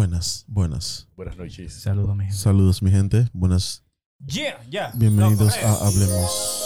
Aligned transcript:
Buenas, 0.00 0.44
buenas. 0.46 1.08
Buenas 1.16 1.36
noches. 1.36 1.74
Saludos, 1.82 2.14
mi 2.14 2.22
gente. 2.22 2.38
Saludos, 2.38 2.80
mi 2.80 2.92
gente. 2.92 3.28
Buenas. 3.32 3.84
Yeah, 4.24 4.62
ya. 4.68 4.92
Bienvenidos 4.94 5.56
eh. 5.56 5.64
a 5.64 5.72
Hablemos. 5.84 6.64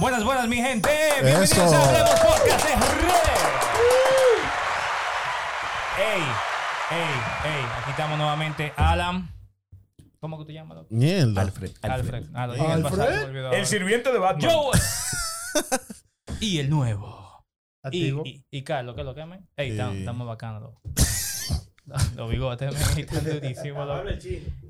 Buenas, 0.00 0.24
buenas, 0.24 0.48
mi 0.48 0.56
gente. 0.56 0.88
Bienvenidos 1.20 1.52
Eso. 1.52 1.60
a 1.60 1.86
Hablemos 1.86 2.18
Podcast. 2.18 2.64
es 2.64 2.80
re. 2.80 3.12
Ey, 5.98 6.22
ey, 6.92 7.52
ey. 7.52 7.64
Aquí 7.82 7.90
estamos 7.90 8.16
nuevamente. 8.16 8.72
Alan. 8.74 9.30
¿Cómo 10.18 10.38
que 10.38 10.46
te 10.46 10.54
llamas? 10.54 10.78
Mierda. 10.88 11.42
Alfred. 11.42 11.72
Alfred. 11.82 12.24
Ah, 12.32 12.46
lo 12.46 12.54
dije 12.54 12.64
en 12.64 12.70
el 12.72 12.86
Alfred. 12.86 12.98
pasado. 12.98 13.52
El 13.52 13.66
sirviente 13.66 14.10
de 14.10 14.18
Batman. 14.18 14.50
Yo. 14.50 14.70
y 16.40 16.56
el 16.60 16.70
nuevo. 16.70 17.44
Y, 17.82 17.86
Activo. 17.86 18.22
y, 18.24 18.46
y 18.50 18.62
Carlos, 18.64 18.94
¿qué 18.94 19.02
es 19.02 19.04
lo 19.04 19.14
que 19.14 19.26
me? 19.26 19.46
Ey, 19.56 19.72
estamos 19.72 19.92
Sí. 19.92 19.98
estamos 20.00 20.26
bacanos. 20.26 20.70
Loco. 21.86 22.00
Los 22.16 22.30
bigotes 22.30 22.72
me 22.96 23.00
están 23.02 23.24
durísimos. 23.24 23.86
loco. 23.86 24.08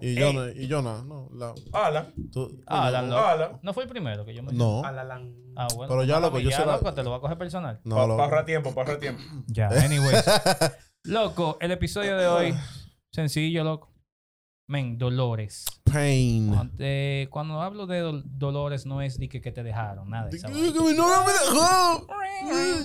Y 0.01 0.15
yo, 0.15 0.33
no- 0.33 0.49
y 0.49 0.67
yo 0.67 0.83
no, 0.83 1.03
no. 1.05 1.29
La, 1.35 1.55
Alan. 1.73 2.13
tú- 2.33 2.63
Alan, 2.67 3.09
no, 3.09 3.17
loco. 3.17 3.27
Alan. 3.29 3.59
No 3.63 3.73
fue 3.75 3.85
el 3.85 3.89
primero 3.89 4.25
que 4.25 4.35
yo 4.35 4.43
me 4.43 4.53
no, 4.53 4.85
Alalán. 4.85 5.35
Ah, 5.57 5.69
bueno. 5.75 5.89
Pero 5.89 6.05
ya, 6.05 6.21
loco, 6.21 6.39
yo 6.39 6.49
mía, 6.49 6.57
se 6.59 6.67
la- 6.67 6.77
loco, 6.77 6.93
te 6.93 7.03
lo 7.03 7.11
va 7.11 7.17
a 7.17 7.21
coger 7.21 7.39
personal. 7.39 7.81
no, 7.85 7.95
Para 7.97 8.07
lo- 8.09 8.23
ahorrar 8.23 8.45
tiempo, 8.45 8.75
para 8.75 8.83
ahorrar 8.93 9.01
tiempo. 9.01 9.23
Ya, 9.47 9.69
anyways. 9.85 10.25
loco, 11.05 11.57
el 11.61 11.71
episodio 11.73 12.17
de 12.19 12.27
hoy, 12.27 12.55
sencillo, 13.13 13.65
loco. 13.65 13.93
Men, 14.69 14.99
dolores. 14.99 15.65
Pain. 15.85 16.49
Cuando, 16.49 16.77
cuando 17.31 17.61
hablo 17.63 17.87
de 17.87 18.03
dol- 18.03 18.23
dolores, 18.25 18.85
no 18.85 19.01
es 19.01 19.17
de 19.19 19.29
que, 19.29 19.41
que 19.41 19.53
te 19.53 19.63
dejaron, 19.63 20.11
nada 20.11 20.29
de 20.29 20.37
esa 20.37 20.49
novia 20.49 20.73
me 20.73 21.33
dejó. 21.33 22.07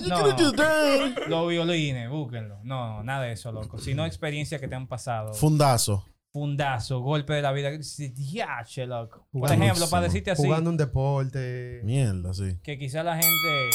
No, 0.08 1.28
los 1.28 1.48
violines, 1.48 2.08
búsquenlo. 2.08 2.60
No, 2.62 3.02
nada 3.02 3.24
de 3.24 3.32
eso, 3.32 3.50
loco. 3.52 3.78
Sino 3.78 4.06
experiencias 4.06 4.60
que 4.60 4.68
te 4.68 4.74
han 4.74 4.86
pasado. 4.86 5.34
Fundazo. 5.34 6.04
Fundazo, 6.32 7.00
golpe 7.00 7.34
de 7.34 7.42
la 7.42 7.52
vida. 7.52 7.70
Diache, 7.70 8.86
loco. 8.86 9.26
Por 9.32 9.42
Jugando- 9.42 9.64
ejemplo, 9.64 9.90
para 9.90 10.04
decirte 10.04 10.30
así, 10.30 10.42
Jugando 10.44 10.70
un 10.70 10.76
deporte. 10.76 11.80
Mierda, 11.84 12.32
sí. 12.32 12.58
que 12.62 12.78
quizá 12.78 13.02
la 13.02 13.16
gente 13.16 13.70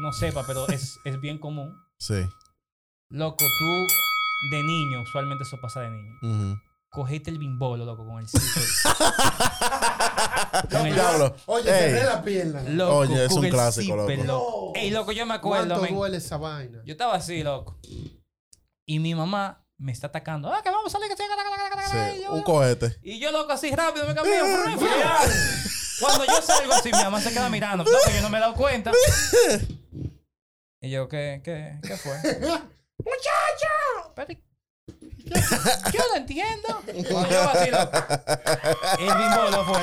no 0.00 0.12
sepa, 0.12 0.44
pero 0.46 0.66
es, 0.68 1.00
es 1.04 1.20
bien 1.20 1.38
común. 1.38 1.76
Sí. 1.98 2.22
Loco, 3.10 3.44
tú 3.58 3.86
de 4.52 4.62
niño, 4.62 5.02
usualmente 5.02 5.42
eso 5.44 5.60
pasa 5.60 5.80
de 5.80 5.90
niño. 5.90 6.14
Ujú. 6.22 6.60
Cogete 6.90 7.30
el 7.30 7.38
bimbolo, 7.38 7.84
loco, 7.84 8.06
con 8.06 8.18
el 8.18 8.28
zipper. 8.28 8.62
Con 10.70 10.86
el- 10.86 10.94
Diablo. 10.94 11.34
Oye, 11.46 11.64
cerré 11.64 12.04
la 12.04 12.22
pierna. 12.22 12.62
Loco, 12.62 12.96
Oye, 12.98 13.24
es 13.24 13.28
con 13.28 13.38
un 13.38 13.44
el 13.46 13.52
clásico, 13.52 14.06
zipper, 14.08 14.26
loco. 14.26 14.72
Ey, 14.74 14.90
loco, 14.90 15.12
yo 15.12 15.26
me 15.26 15.34
acuerdo, 15.34 15.66
¿Cuánto 15.68 15.82
men. 15.84 15.94
duele 15.94 16.16
esa 16.16 16.36
vaina? 16.38 16.80
Yo 16.84 16.92
estaba 16.92 17.14
así, 17.14 17.42
loco. 17.42 17.78
Y 18.86 18.98
mi 18.98 19.14
mamá 19.14 19.64
me 19.76 19.92
está 19.92 20.06
atacando. 20.08 20.52
Ah, 20.52 20.62
que 20.62 20.70
vamos 20.70 20.86
a 20.94 20.98
salir, 20.98 21.14
que. 21.14 21.16
Sí, 21.16 22.22
yo- 22.22 22.32
un 22.32 22.42
cohete. 22.42 22.96
Y 23.02 23.18
yo, 23.20 23.30
loco, 23.32 23.52
así 23.52 23.70
rápido 23.74 24.06
me 24.06 24.14
cambié. 24.14 24.40
Cuando 26.00 26.24
yo 26.24 26.40
salgo 26.42 26.72
así, 26.72 26.90
mi 26.92 26.98
mamá 27.02 27.20
se 27.20 27.30
queda 27.30 27.48
mirando. 27.50 27.84
No, 27.84 27.90
que 28.06 28.14
yo 28.14 28.22
no 28.22 28.30
me 28.30 28.38
he 28.38 28.40
dado 28.40 28.54
cuenta. 28.54 28.92
Y 30.80 30.90
yo, 30.90 31.08
¿qué, 31.08 31.40
qué, 31.44 31.78
qué 31.82 31.96
fue? 31.96 32.16
¡Muchacho! 32.98 34.12
Yo, 35.34 35.90
yo 35.92 36.00
no 36.10 36.16
entiendo. 36.16 36.82
Cuando 37.10 37.30
yo 37.30 37.48
así, 37.48 37.70
loco. 37.70 37.98
El 38.98 39.14
bimbolo 39.14 39.64
fue. 39.64 39.80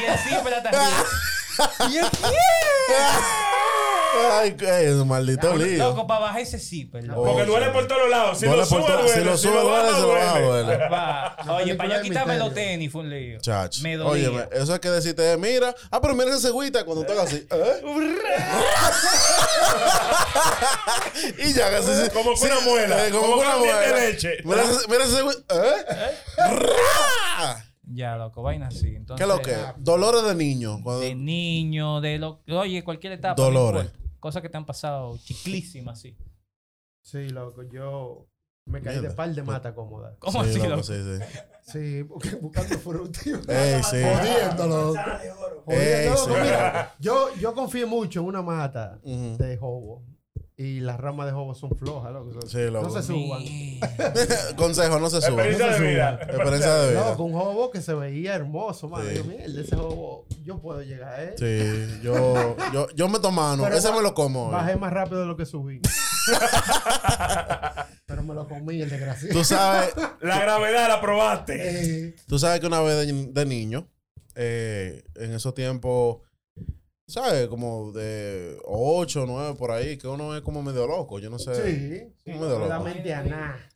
Y 0.00 0.06
hasta 0.54 0.68
arriba. 0.68 0.92
Y 1.90 1.96
el 1.98 2.04
Ay, 4.32 4.56
ey, 4.60 4.94
maldito 5.04 5.56
lío. 5.56 5.78
Loco, 5.78 6.06
para 6.06 6.20
bajar 6.20 6.40
ese 6.40 6.58
zipper, 6.58 7.04
loco. 7.04 7.24
Porque 7.24 7.44
duele 7.44 7.66
sí. 7.66 7.72
por 7.72 7.86
todos 7.88 8.08
lados. 8.10 8.38
Si 8.38 8.46
Duele 8.46 8.62
lo 8.62 8.68
por 8.68 8.78
sube, 8.82 8.92
todo- 8.92 9.02
duele. 9.02 9.18
si 9.18 9.24
lo 9.24 9.36
sube, 9.38 9.60
duele, 9.60 9.94
si 9.94 10.00
lo 10.02 10.08
baja, 10.08 10.40
duele. 10.40 10.78
Oye, 11.62 11.74
para 11.74 11.96
yo 11.96 12.02
quitarme 12.02 12.38
los 12.38 12.54
tenis 12.54 12.90
fue 12.92 13.02
un 13.02 13.10
lío. 13.10 13.40
Chach. 13.40 13.80
Me 13.82 13.96
dolía. 13.96 14.28
Oye, 14.30 14.48
eso 14.52 14.74
es 14.74 14.80
que 14.80 14.90
decirte, 14.90 15.36
mira, 15.36 15.74
ah, 15.90 16.00
pero 16.00 16.14
mira 16.14 16.34
ese 16.34 16.48
agüita 16.48 16.84
cuando 16.84 17.02
estás 17.02 17.18
así. 17.18 17.46
¿eh? 17.50 17.82
y 21.38 21.52
ya 21.52 21.70
casi 21.70 21.94
se- 21.94 22.10
Como 22.10 22.34
que 22.34 22.46
una 22.46 22.56
sí, 22.56 22.68
muela. 22.68 23.06
eh, 23.06 23.10
como, 23.10 23.22
Como 23.26 23.40
que 23.40 23.46
una 23.46 23.56
un 23.56 23.62
diente 23.62 23.80
de 23.80 23.88
muela. 23.92 24.06
leche. 24.06 24.30
Mira 24.44 24.62
ese, 24.62 24.88
mira 24.88 25.04
ese 25.04 25.18
agüita. 25.18 25.54
¿eh? 25.54 25.84
¡Ra! 26.38 27.64
Ya, 27.86 28.16
loco, 28.16 28.40
vaina 28.42 28.68
así. 28.68 28.90
¿Qué 28.92 28.96
Entonces, 28.96 29.26
es 29.26 29.32
lo 29.32 29.42
que? 29.42 29.54
Dolores 29.76 30.24
de 30.24 30.34
niño. 30.34 30.80
cuando- 30.82 31.02
De 31.02 31.14
niño, 31.14 32.00
de 32.00 32.16
lo... 32.18 32.40
Oye, 32.48 32.82
cualquier 32.82 33.12
etapa. 33.12 33.34
no 33.36 33.44
Dolores. 33.50 33.84
importa. 33.84 34.03
Cosas 34.24 34.40
que 34.40 34.48
te 34.48 34.56
han 34.56 34.64
pasado 34.64 35.18
chiclísimas, 35.18 35.98
así. 35.98 36.16
Sí, 37.02 37.28
loco, 37.28 37.62
yo 37.64 38.26
me 38.64 38.80
caí 38.80 38.94
Mierda. 38.94 39.10
de 39.10 39.14
par 39.14 39.34
de 39.34 39.42
mata 39.42 39.74
cómoda. 39.74 40.16
¿Cómo 40.18 40.42
Sí, 40.44 40.48
así, 40.48 40.58
loco, 40.60 40.70
loco? 40.70 40.82
sí, 40.82 40.94
sí. 40.94 41.24
Sí, 41.70 42.04
porque 42.04 42.30
buscando 42.40 42.78
frutio. 42.78 43.36
Ey, 43.46 43.82
sí. 43.82 43.98
Jodiendo, 44.02 44.66
loco. 44.66 44.98
Ey, 45.68 46.08
Jodiendo, 46.08 46.16
sí. 46.16 46.30
Mira, 46.42 46.94
yo, 46.98 47.34
yo 47.36 47.52
confié 47.54 47.84
mucho 47.84 48.20
en 48.20 48.26
una 48.28 48.40
mata 48.40 48.98
Ujú. 49.02 49.36
de 49.36 49.58
jobo. 49.58 50.02
Y 50.56 50.78
las 50.78 51.00
ramas 51.00 51.26
de 51.26 51.32
jobo 51.32 51.52
son 51.56 51.76
flojas, 51.76 52.12
loco. 52.12 52.30
Sí, 52.46 52.58
loco. 52.70 52.86
No 52.86 52.90
se 52.94 53.02
suban. 53.02 53.42
Consejo, 54.56 55.00
no 55.00 55.10
se 55.10 55.20
suba. 55.20 55.44
Experiencia 55.44 55.80
de 55.80 55.90
vida. 55.90 56.18
Experiencia 56.22 56.74
de 56.76 56.90
vida. 56.92 57.10
Loco, 57.10 57.24
un 57.24 57.32
jobo 57.32 57.70
que 57.72 57.82
se 57.82 57.92
veía 57.94 58.36
hermoso, 58.36 58.88
mano. 58.88 59.04
Sí. 59.10 59.16
Yo, 59.16 59.24
mierda, 59.24 59.60
ese 59.60 59.74
jobo, 59.74 60.26
yo 60.44 60.60
puedo 60.60 60.80
llegar 60.82 61.12
a 61.14 61.22
él. 61.24 61.34
Sí, 61.36 62.00
yo, 62.04 62.56
yo, 62.72 62.86
yo 62.94 63.08
meto 63.08 63.32
mano. 63.32 63.64
Pero 63.64 63.76
Ese 63.76 63.90
me 63.90 64.00
lo 64.00 64.14
como. 64.14 64.46
hoy. 64.46 64.52
Bajé 64.52 64.76
más 64.76 64.92
rápido 64.92 65.22
de 65.22 65.26
lo 65.26 65.36
que 65.36 65.44
subí. 65.44 65.80
Pero 68.06 68.22
me 68.22 68.34
lo 68.34 68.46
comí 68.48 68.80
el 68.80 68.90
desgraciado. 68.90 69.34
Tú 69.34 69.44
sabes, 69.44 69.94
La 70.20 70.38
gravedad 70.38 70.88
la 70.88 71.00
probaste. 71.00 72.06
Eh, 72.06 72.14
tú 72.28 72.38
sabes 72.38 72.60
que 72.60 72.66
una 72.66 72.80
vez 72.80 73.06
de, 73.06 73.12
de 73.32 73.46
niño, 73.46 73.88
eh, 74.36 75.02
en 75.16 75.32
esos 75.32 75.54
tiempos, 75.54 76.18
¿sabes? 77.06 77.48
Como 77.48 77.92
de 77.92 78.58
8, 78.64 79.24
9 79.26 79.54
por 79.56 79.70
ahí, 79.70 79.96
que 79.96 80.06
uno 80.06 80.36
es 80.36 80.42
como 80.42 80.62
medio 80.62 80.86
loco. 80.86 81.18
Yo 81.18 81.30
no 81.30 81.38
sé. 81.38 81.54
sí, 81.54 82.14
sí, 82.24 82.30
medio 82.30 82.58
loco. 82.58 82.68
la 82.68 82.80
mente 82.80 83.12
a 83.12 83.22
nada. 83.22 83.70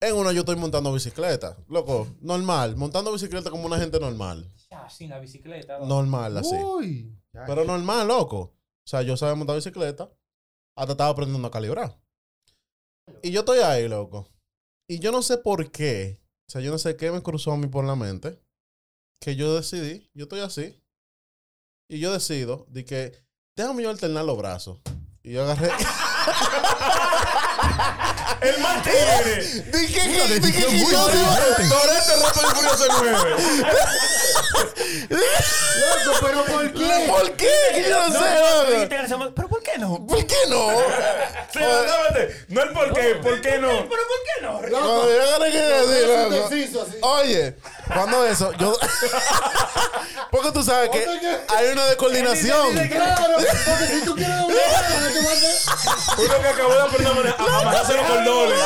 En 0.00 0.14
una 0.14 0.32
yo 0.32 0.40
estoy 0.40 0.56
montando 0.56 0.92
bicicleta. 0.92 1.56
Loco, 1.68 2.06
normal. 2.20 2.76
Montando 2.76 3.12
bicicleta 3.12 3.50
como 3.50 3.66
una 3.66 3.78
gente 3.78 3.98
normal. 3.98 4.48
Ya, 4.70 4.88
sin 4.88 5.10
la 5.10 5.18
bicicleta. 5.18 5.80
Normal, 5.80 6.36
así. 6.38 6.54
Uy. 6.54 7.18
ya. 7.32 7.44
Pero 7.46 7.64
normal, 7.64 8.06
loco. 8.06 8.38
O 8.38 8.86
sea, 8.86 9.02
yo 9.02 9.16
sabía 9.16 9.34
montar 9.34 9.56
bicicleta. 9.56 10.10
Hasta 10.76 10.92
estaba 10.92 11.10
aprendiendo 11.10 11.48
a 11.48 11.50
calibrar. 11.50 11.98
Y 13.22 13.32
yo 13.32 13.40
estoy 13.40 13.58
ahí, 13.58 13.88
loco. 13.88 14.28
Y 14.86 15.00
yo 15.00 15.10
no 15.10 15.22
sé 15.22 15.38
por 15.38 15.70
qué. 15.72 16.20
O 16.46 16.52
sea, 16.52 16.60
yo 16.60 16.70
no 16.70 16.78
sé 16.78 16.96
qué 16.96 17.10
me 17.10 17.22
cruzó 17.22 17.52
a 17.52 17.56
mí 17.56 17.66
por 17.66 17.84
la 17.84 17.96
mente. 17.96 18.40
Que 19.20 19.34
yo 19.34 19.56
decidí, 19.56 20.08
yo 20.14 20.24
estoy 20.24 20.40
así. 20.40 20.80
Y 21.90 22.00
yo 22.00 22.12
decido 22.12 22.66
de 22.68 22.84
que 22.84 23.12
déjame 23.56 23.82
yo 23.82 23.88
alternar 23.88 24.26
los 24.26 24.36
brazos. 24.36 24.78
Y 25.22 25.32
yo 25.32 25.44
agarré. 25.44 25.70
El 28.42 28.60
más 28.60 28.82
tigre. 28.82 29.42
Dije 29.72 29.94
que, 29.94 30.40
dije 30.40 30.66
que 30.66 30.84
Rápido 32.22 32.46
y 32.46 32.54
Furioso 32.54 32.84
9. 33.02 33.36
Loco, 35.08 36.18
pero 36.20 36.44
¿por 36.44 36.72
qué? 36.72 37.04
¿Por 37.06 37.32
qué? 37.32 37.48
Que 37.74 37.88
yo 37.88 38.08
no 38.08 38.12
sé, 38.12 38.18
loco. 38.34 38.88
¿Pero 39.34 39.48
por 39.48 39.62
qué 39.62 39.78
no? 39.78 40.06
¿Por 40.06 40.26
qué 40.26 40.36
no? 40.48 40.68
Sí. 41.52 41.58
No 42.48 42.62
el 42.62 42.68
por 42.72 42.92
qué, 42.94 43.14
¿por 43.16 43.40
qué 43.40 43.58
no? 43.58 43.68
¿Pero 43.68 43.88
por 43.88 43.98
qué 44.24 44.42
no? 44.42 44.60
Cuando 44.70 45.10
yo 45.10 45.38
que 45.52 45.58
decir, 45.58 46.08
loco. 46.30 46.48
Oye, 47.02 47.54
cuando 47.92 48.26
eso, 48.26 48.52
yo. 48.58 48.76
Porque 50.30 50.52
tú 50.52 50.62
sabes 50.62 50.90
que 50.90 51.06
hay 51.48 51.68
una 51.68 51.86
descoordinación. 51.86 52.74
Claro, 52.88 53.36
porque 53.66 53.86
si 53.86 54.00
tú 54.04 54.14
quieres 54.14 54.38
doblar, 54.38 54.58
a- 54.84 56.20
Uno 56.20 56.42
que 56.42 56.48
acabó 56.48 56.72
de 56.74 56.80
aprender 56.80 57.12
a 57.12 57.14
los 57.96 58.06
cordones. 58.06 58.58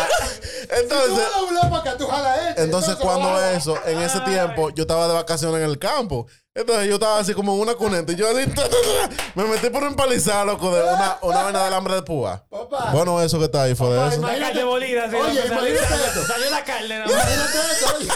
Tú 0.73 0.81
Entonces, 0.81 2.49
este. 2.51 2.63
entonces 2.63 2.97
cuando 2.97 3.43
eso, 3.51 3.77
en 3.87 3.99
ese 4.01 4.21
tiempo, 4.21 4.71
yo 4.71 4.83
estaba 4.83 5.07
de 5.09 5.15
vacaciones 5.15 5.59
en 5.63 5.69
el 5.69 5.79
campo. 5.79 6.27
Entonces 6.55 6.87
yo 6.89 6.95
estaba 6.95 7.19
así 7.19 7.33
como 7.35 7.55
en 7.55 7.61
una 7.61 7.75
cuneta 7.75 8.13
y 8.13 8.17
yo 8.17 8.29
así, 8.29 8.47
me 9.35 9.45
metí 9.45 9.71
por 9.71 9.83
empalizar, 9.85 10.45
loco, 10.47 10.75
de 10.75 10.83
una, 10.83 11.17
una 11.23 11.43
vaina 11.45 11.61
de 11.61 11.67
alambre 11.67 11.95
de 11.95 12.03
púa. 12.03 12.45
Papá. 12.51 12.91
Bueno, 12.93 13.21
eso 13.23 13.39
que 13.39 13.47
está 13.47 13.63
ahí 13.63 13.75
fue 13.75 13.89
de 13.89 14.09
eso. 14.09 14.21
Carne 14.21 14.65
molida, 14.65 15.05
así, 15.05 15.17
Oye, 15.17 15.33
imagínate 15.47 15.79
salió- 15.89 16.05
esto. 16.07 16.27
salió 16.27 16.51
la 16.51 16.65
carne. 16.65 16.99
más. 17.01 17.11
Imagínate 17.11 17.59
eso, 17.73 17.97
oye. 17.97 18.09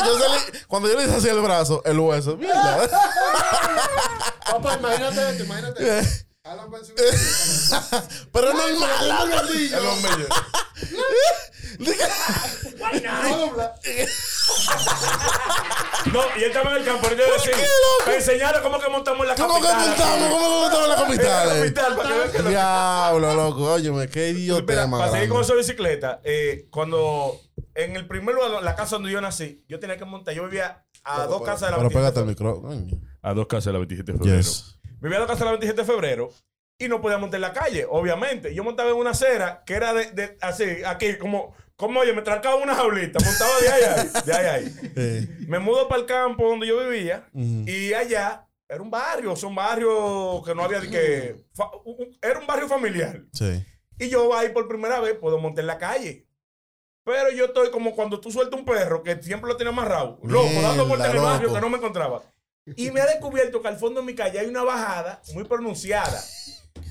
Yo 0.00 0.18
salí- 0.18 0.64
cuando 0.66 0.88
yo 0.88 0.96
le 0.98 1.04
hice 1.04 1.14
así 1.16 1.28
el 1.28 1.40
brazo, 1.40 1.82
el 1.84 1.98
hueso, 2.00 2.36
mierda. 2.36 2.88
Papá, 4.50 4.76
imagínate 4.78 5.30
esto, 5.30 5.44
imagínate 5.44 5.98
esto. 6.00 6.24
Pero 8.32 8.48
es 8.48 8.54
normal, 8.54 9.00
Un 9.00 9.30
loco. 9.30 9.42
gordillo. 9.42 9.78
El 9.78 9.86
hombre. 9.86 10.10
No. 10.90 11.02
No, 16.12 16.20
y 16.36 16.42
él 16.42 16.50
estaba 16.50 16.70
en 16.72 16.76
el 16.76 16.84
campo. 16.84 17.06
Y 17.12 17.16
yo 17.16 17.24
decía, 17.32 17.52
para 18.04 18.16
enseñarle 18.16 18.62
cómo 18.62 18.78
que 18.78 18.88
montamos 18.90 19.26
la 19.26 19.34
¿Cómo 19.34 19.54
que 19.60 19.66
capital. 19.66 19.88
montamos? 19.88 20.28
¿Cómo 20.28 20.44
que 20.44 20.60
montamos 20.60 20.88
la 20.88 20.96
capital? 21.06 21.48
capital, 21.58 21.96
para 21.96 22.08
que 22.08 22.14
vean 22.14 22.30
que 22.32 22.38
lo- 22.42 22.48
Diablo, 22.50 23.34
loco. 23.34 23.72
Óyeme, 23.72 24.08
qué 24.08 24.28
idiota 24.28 24.90
para 24.90 25.10
seguir 25.10 25.28
con 25.30 25.40
esa 25.40 25.54
bicicleta, 25.54 26.20
eh, 26.22 26.66
cuando 26.70 27.40
en 27.74 27.96
el 27.96 28.06
primer 28.06 28.34
lugar, 28.34 28.62
la 28.62 28.74
casa 28.76 28.96
donde 28.96 29.10
yo 29.10 29.20
nací, 29.22 29.64
yo 29.68 29.80
tenía 29.80 29.96
que 29.96 30.04
montar, 30.04 30.34
yo 30.34 30.44
vivía 30.44 30.84
a 31.04 31.22
dos 31.24 31.42
casas 31.42 31.70
de 31.70 31.70
la 31.70 31.76
Pero 31.78 31.88
27 31.88 31.98
pégate 31.98 32.20
de 32.20 32.20
al 32.20 32.36
febrero. 32.36 32.60
micrófono. 32.60 33.00
A 33.22 33.34
dos 33.34 33.46
casas 33.46 33.64
de 33.64 33.72
la 33.72 33.78
27 33.78 34.12
de 34.12 34.18
febrero. 34.18 34.42
Vivía 35.04 35.18
a 35.18 35.20
dos 35.20 35.28
casas 35.28 35.40
de 35.40 35.44
la 35.46 35.50
27 35.52 35.80
de 35.82 35.86
febrero 35.86 36.30
y 36.78 36.88
no 36.88 37.00
podía 37.00 37.18
montar 37.18 37.38
en 37.38 37.42
la 37.42 37.52
calle, 37.52 37.86
obviamente. 37.88 38.54
Yo 38.54 38.64
montaba 38.64 38.90
en 38.90 38.96
una 38.96 39.10
acera 39.10 39.62
que 39.64 39.74
era 39.74 39.94
de, 39.94 40.10
de- 40.12 40.36
así, 40.40 40.64
aquí, 40.84 41.16
como, 41.18 41.54
como 41.76 42.00
oye, 42.00 42.12
me 42.12 42.22
trancaba 42.22 42.56
una 42.56 42.74
jaulita, 42.74 43.18
montaba 43.24 43.60
de 43.60 43.68
ahí 43.68 44.10
de 44.26 44.32
ahí 44.32 44.46
ahí. 44.46 44.76
Eh, 44.96 45.28
Me 45.46 45.58
mudo 45.60 45.86
para 45.88 46.00
el 46.00 46.06
campo 46.06 46.48
donde 46.48 46.66
yo 46.66 46.78
vivía 46.80 47.28
y 47.68 47.92
allá 47.92 48.48
era 48.68 48.82
un 48.82 48.90
barrio, 48.90 49.36
son 49.36 49.54
barrios 49.54 50.42
que 50.44 50.54
no 50.54 50.64
había 50.64 50.80
de 50.80 50.90
que. 50.90 51.36
fa- 51.54 51.70
un- 51.84 52.18
era 52.20 52.38
un 52.40 52.46
barrio 52.46 52.66
familiar. 52.68 53.20
sí. 53.32 53.64
Y 53.96 54.08
yo 54.08 54.34
ahí 54.36 54.48
por 54.48 54.66
primera 54.66 54.98
vez 54.98 55.14
puedo 55.16 55.38
montar 55.38 55.60
en 55.62 55.68
la 55.68 55.78
calle. 55.78 56.26
Pero 57.04 57.30
yo 57.30 57.44
estoy 57.44 57.70
como 57.70 57.94
cuando 57.94 58.18
tú 58.18 58.32
sueltas 58.32 58.58
un 58.58 58.64
perro 58.64 59.02
que 59.04 59.22
siempre 59.22 59.48
lo 59.48 59.56
tiene 59.56 59.70
amarrado. 59.70 60.18
Loco, 60.24 60.48
dando 60.62 60.86
vueltas 60.86 61.10
en 61.10 61.16
el 61.16 61.22
barrio 61.22 61.52
que 61.54 61.60
no 61.60 61.68
me 61.70 61.76
encontraba. 61.76 62.22
Y 62.76 62.90
me 62.90 63.00
ha 63.00 63.06
descubierto 63.06 63.60
que 63.60 63.68
al 63.68 63.76
fondo 63.76 64.00
de 64.00 64.06
mi 64.06 64.14
calle 64.14 64.38
hay 64.38 64.46
una 64.46 64.62
bajada 64.62 65.20
muy 65.34 65.44
pronunciada. 65.44 66.22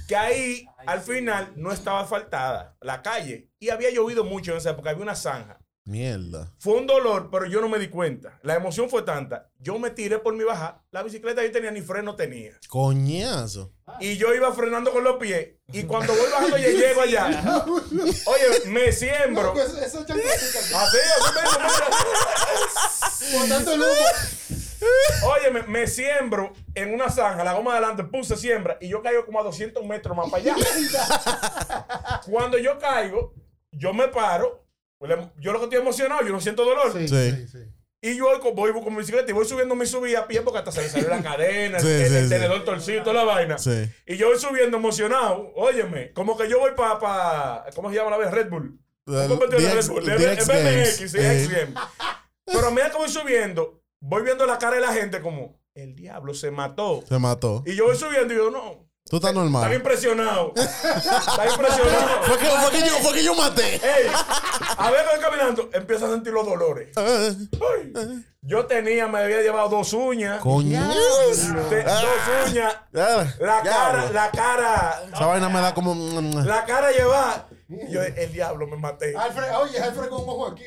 Que 0.07 0.15
ahí, 0.15 0.67
al 0.85 1.01
final, 1.01 1.53
no 1.55 1.71
estaba 1.71 2.01
asfaltada 2.01 2.75
la 2.81 3.01
calle. 3.01 3.49
Y 3.59 3.69
había 3.69 3.89
llovido 3.89 4.23
mucho 4.23 4.51
en 4.51 4.57
esa 4.57 4.71
época, 4.71 4.91
había 4.91 5.03
una 5.03 5.15
zanja. 5.15 5.59
Mierda. 5.85 6.50
Fue 6.59 6.75
un 6.75 6.88
dolor, 6.88 7.27
pero 7.30 7.45
yo 7.45 7.59
no 7.59 7.68
me 7.68 7.77
di 7.77 7.89
cuenta. 7.89 8.39
La 8.41 8.56
emoción 8.56 8.89
fue 8.89 9.01
tanta. 9.01 9.50
Yo 9.59 9.77
me 9.80 9.89
tiré 9.89 10.18
por 10.18 10.33
mi 10.33 10.45
bajada. 10.45 10.81
La 10.91 11.03
bicicleta 11.03 11.44
yo 11.44 11.51
tenía 11.51 11.71
ni 11.71 11.81
freno 11.81 12.15
tenía. 12.15 12.53
Coñazo. 12.69 13.74
Y 14.00 14.15
yo 14.15 14.33
iba 14.33 14.53
frenando 14.53 14.94
con 14.94 15.03
los 15.03 15.18
pies. 15.18 15.56
Y 15.74 15.83
cuando 15.83 16.13
voy 16.15 16.31
bajando, 16.31 16.57
yo 16.57 16.69
llego 16.69 17.01
allá. 17.01 17.65
Oye, 17.65 18.45
me 18.68 18.94
siembro. 18.94 19.47
Loco, 19.47 19.59
eso- 19.62 19.77
eso 19.81 20.00
es 20.00 20.06
chancletica. 20.06 20.59
Así, 20.81 20.97
así. 23.19 23.38
Botando 23.38 23.74
el 23.74 23.81
humo. 23.81 23.91
Oye, 25.36 25.51
me, 25.51 25.63
me 25.63 25.88
siembro 25.88 26.53
en 26.75 26.94
una 26.94 27.09
zanja, 27.09 27.44
la 27.44 27.53
goma 27.53 27.71
de 27.71 27.77
adelante, 27.79 28.03
puse 28.03 28.36
siembra 28.36 28.77
y 28.81 28.89
yo 28.89 29.01
caigo 29.01 29.25
como 29.25 29.39
a 29.39 29.44
200 29.44 29.83
metros 29.86 30.15
más 30.15 30.29
para 30.29 30.44
allá. 30.44 30.56
Cuando 32.29 32.57
yo 32.57 32.77
caigo, 32.79 33.33
yo 33.71 33.94
me 33.94 34.07
paro. 34.09 34.62
Pues, 35.07 35.29
Yo 35.39 35.51
lo 35.53 35.59
que 35.59 35.65
estoy 35.65 35.79
emocionado, 35.79 36.21
yo 36.23 36.31
no 36.31 36.41
siento 36.41 36.63
dolor. 36.65 36.91
Sí, 36.94 37.07
Sí. 37.07 37.31
sí, 37.31 37.47
sí. 37.47 37.57
Y 38.05 38.17
yo 38.17 38.25
voy 38.53 38.73
con, 38.73 38.91
mi 38.94 39.00
bicicleta 39.00 39.29
y 39.29 39.33
voy 39.33 39.45
subiendo 39.45 39.75
mi 39.75 39.85
subida 39.85 40.19
a 40.19 40.27
pie 40.27 40.41
porque 40.41 40.59
hasta 40.59 40.73
se 40.73 40.81
me 40.81 40.89
salió 40.89 41.07
la 41.09 41.23
cadena, 41.23 41.79
Sí, 41.79 41.88
el, 41.88 42.07
sí, 42.09 42.15
el 42.17 42.23
sí. 42.25 42.29
tenedor 42.29 42.65
torcido, 42.65 43.01
toda 43.01 43.13
la 43.13 43.23
vaina. 43.23 43.57
Sí. 43.57 43.89
Y 44.05 44.17
yo 44.17 44.27
voy 44.27 44.38
subiendo 44.38 44.75
emocionado. 44.75 45.53
Óyeme, 45.55 46.11
como 46.11 46.38
que 46.38 46.50
yo 46.50 46.59
voy 46.59 46.71
para, 46.75 47.00
pa, 47.00 47.65
¿cómo 47.75 47.89
se 47.89 47.95
llama 47.95 48.11
la 48.11 48.17
vez? 48.17 48.31
Red 48.31 48.50
Bull. 48.50 48.77
El 49.07 49.27
¿Cómo 49.29 49.41
te 49.47 49.57
llama 49.59 49.75
DX 49.75 49.88
Red 49.88 49.94
Bull? 49.94 50.05
De- 50.05 50.15
DX 50.17 50.21
en 50.21 50.35
vez 50.35 50.47
de 50.47 50.63
Games. 50.71 51.00
X, 51.01 51.11
sí, 51.11 51.17
X 51.17 51.50
Games. 51.50 51.75
Pero 52.45 52.67
a 52.67 52.71
medida 52.71 52.91
que 52.91 52.97
voy 52.97 53.09
subiendo, 53.09 53.81
voy 54.01 54.21
viendo 54.23 54.45
la 54.45 54.57
cara 54.57 54.75
de 54.75 54.81
la 54.81 54.91
gente 54.94 55.21
como, 55.21 55.61
el 55.73 55.95
diablo 55.95 56.33
se 56.33 56.51
mató. 56.51 57.03
Se 57.07 57.17
mató. 57.19 57.63
Y 57.65 57.75
yo 57.75 57.85
voy 57.85 57.95
subiendo 57.95 58.33
y 58.33 58.38
yo, 58.38 58.51
no, 58.51 58.85
Tú 59.09 59.17
estás 59.17 59.29
estaba 59.31 59.44
normal. 59.50 59.73
impresionado. 59.73 60.53
Estaba 60.55 61.45
impresionado. 61.47 62.23
Fue 62.23 62.38
que, 62.38 62.45
fue 62.45 62.71
que 62.71 62.88
yo, 62.88 62.94
fue 63.00 63.13
que 63.13 63.23
yo 63.23 63.35
maté. 63.35 63.75
Ey, 63.75 64.07
a 64.77 64.89
ver, 64.91 65.05
voy 65.11 65.19
caminando, 65.21 65.69
empiezo 65.73 66.05
a 66.07 66.09
sentir 66.09 66.31
los 66.33 66.45
dolores. 66.45 66.89
Eh, 66.97 67.35
Ay, 67.51 67.94
yo 68.41 68.65
tenía, 68.65 69.07
me 69.07 69.19
había 69.19 69.41
llevado 69.41 69.69
dos 69.69 69.91
uñas. 69.94 70.39
Coñazo. 70.41 70.95
te- 71.69 71.83
dos 71.83 72.50
uñas. 72.50 72.75
Ya, 72.94 73.35
La 73.39 73.61
cara, 73.61 74.09
la 74.11 74.31
cara, 74.31 75.03
Esa 75.13 75.25
vaina 75.25 75.50
me 75.50 75.59
da 75.61 75.73
como. 75.73 75.94
mm, 75.94 76.45
la 76.45 76.65
cara 76.65 76.91
lleva. 76.91 77.47
Y 77.69 77.91
yo, 77.91 78.01
el 78.03 78.31
diablo, 78.31 78.67
me 78.67 78.77
maté. 78.77 79.15
Alfred, 79.17 79.55
oye, 79.57 79.79
Alfred 79.81 80.07
con 80.09 80.23
un 80.23 80.29
ojo 80.29 80.47
aquí. 80.47 80.63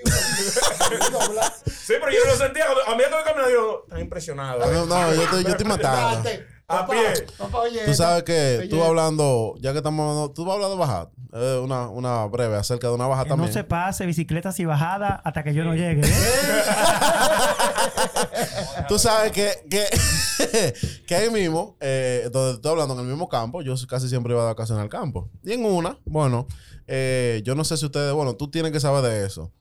Sí, 1.66 1.94
pero 2.00 2.10
yo 2.10 2.24
lo 2.26 2.36
sentía. 2.36 2.64
A 2.86 2.90
medida 2.96 3.08
que 3.08 3.14
voy 3.14 3.24
caminando, 3.24 3.50
yo, 3.50 3.80
estaba 3.84 4.00
impresionado. 4.00 4.66
No, 4.72 4.86
no, 4.86 5.14
yo 5.14 5.22
estoy, 5.22 5.42
yo 5.44 5.50
estoy 5.50 5.66
matando. 5.66 6.28
A 6.68 6.86
pie. 6.86 7.26
Papá, 7.38 7.58
oye. 7.60 7.80
Tú 7.84 7.94
sabes 7.94 8.24
que 8.24 8.56
Oye, 8.60 8.68
tú 8.68 8.82
hablando, 8.82 9.54
ya 9.60 9.70
que 9.72 9.78
estamos 9.78 10.02
hablando, 10.02 10.32
tú 10.32 10.44
vas 10.44 10.52
a 10.52 10.54
hablar 10.56 10.70
de 10.70 10.76
bajar. 10.76 11.10
Eh, 11.32 11.60
una, 11.62 11.88
una 11.88 12.24
breve 12.26 12.56
acerca 12.56 12.88
de 12.88 12.94
una 12.94 13.06
baja 13.06 13.24
Que 13.24 13.28
también. 13.30 13.50
no 13.50 13.52
se 13.52 13.62
pase 13.62 14.04
bicicletas 14.06 14.58
y 14.58 14.64
bajadas 14.64 15.20
hasta 15.22 15.44
que 15.44 15.54
yo 15.54 15.64
no 15.64 15.74
llegue. 15.74 16.00
¿eh? 16.00 16.12
Tú 18.88 18.98
sabes 18.98 19.32
que, 19.32 19.50
que, 19.70 20.74
que 21.06 21.14
ahí 21.14 21.30
mismo, 21.30 21.76
eh, 21.80 22.28
donde 22.32 22.54
estoy 22.54 22.70
hablando, 22.72 22.94
en 22.94 23.00
el 23.00 23.06
mismo 23.06 23.28
campo, 23.28 23.62
yo 23.62 23.74
casi 23.88 24.08
siempre 24.08 24.32
iba 24.32 24.42
de 24.42 24.48
vacaciones 24.48 24.82
al 24.82 24.88
campo. 24.88 25.30
Y 25.44 25.52
en 25.52 25.64
una, 25.64 25.98
bueno, 26.04 26.46
eh, 26.86 27.42
yo 27.44 27.54
no 27.54 27.64
sé 27.64 27.76
si 27.76 27.86
ustedes, 27.86 28.12
bueno, 28.12 28.34
tú 28.34 28.50
tienes 28.50 28.72
que 28.72 28.80
saber 28.80 29.02
de 29.02 29.26
eso. 29.26 29.52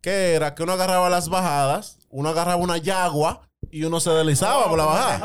Que 0.00 0.34
era 0.34 0.54
que 0.54 0.62
uno 0.62 0.72
agarraba 0.72 1.10
las 1.10 1.28
bajadas, 1.28 1.98
uno 2.10 2.28
agarraba 2.28 2.56
una 2.56 2.76
yagua 2.78 3.48
y 3.74 3.82
uno 3.82 3.98
se 3.98 4.08
deslizaba 4.10 4.68
por 4.68 4.78
la 4.78 4.84
bajada. 4.84 5.18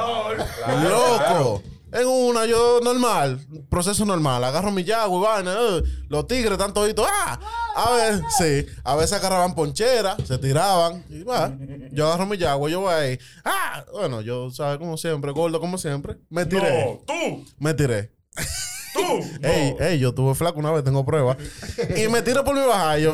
Loco. 0.83 1.61
En 1.91 2.07
una, 2.07 2.45
yo 2.47 2.79
normal, 2.83 3.39
proceso 3.69 4.05
normal. 4.05 4.43
Agarro 4.43 4.71
mi 4.71 4.83
yagua 4.83 5.17
y 5.17 5.21
vaina. 5.23 5.55
eh, 5.59 5.83
los 6.07 6.25
tigres 6.25 6.53
están 6.53 6.73
toditos. 6.73 7.07
¡Ah! 7.07 7.39
A 7.75 7.91
ver, 7.91 8.21
sí. 8.37 8.65
A 8.83 8.95
veces 8.95 9.13
agarraban 9.13 9.53
ponchera, 9.53 10.17
se 10.23 10.37
tiraban. 10.39 11.03
Y 11.09 11.23
va. 11.23 11.51
Yo 11.91 12.07
agarro 12.07 12.25
mi 12.25 12.37
yagua, 12.37 12.69
yo 12.71 12.81
voy 12.81 12.93
ahí. 12.93 13.19
¡Ah! 13.45 13.85
Bueno, 13.91 14.21
yo, 14.21 14.49
¿sabes? 14.49 14.79
Como 14.79 14.97
siempre, 14.97 15.31
gordo 15.31 15.59
como 15.59 15.77
siempre. 15.77 16.17
Me 16.29 16.45
tiré. 16.45 16.85
No, 16.85 16.99
tú, 17.05 17.45
Me 17.59 17.73
tiré. 17.75 18.11
Tú. 18.93 19.23
Ey, 19.41 19.75
ey, 19.79 19.99
yo 19.99 20.13
tuve 20.13 20.35
flaco 20.35 20.59
una 20.59 20.71
vez, 20.71 20.83
tengo 20.83 21.05
pruebas. 21.05 21.37
y 21.95 22.07
me 22.07 22.21
tiro 22.21 22.43
por 22.43 22.55
mi 22.55 22.61
bajada. 22.61 22.99
Y 22.99 23.03
yo, 23.03 23.13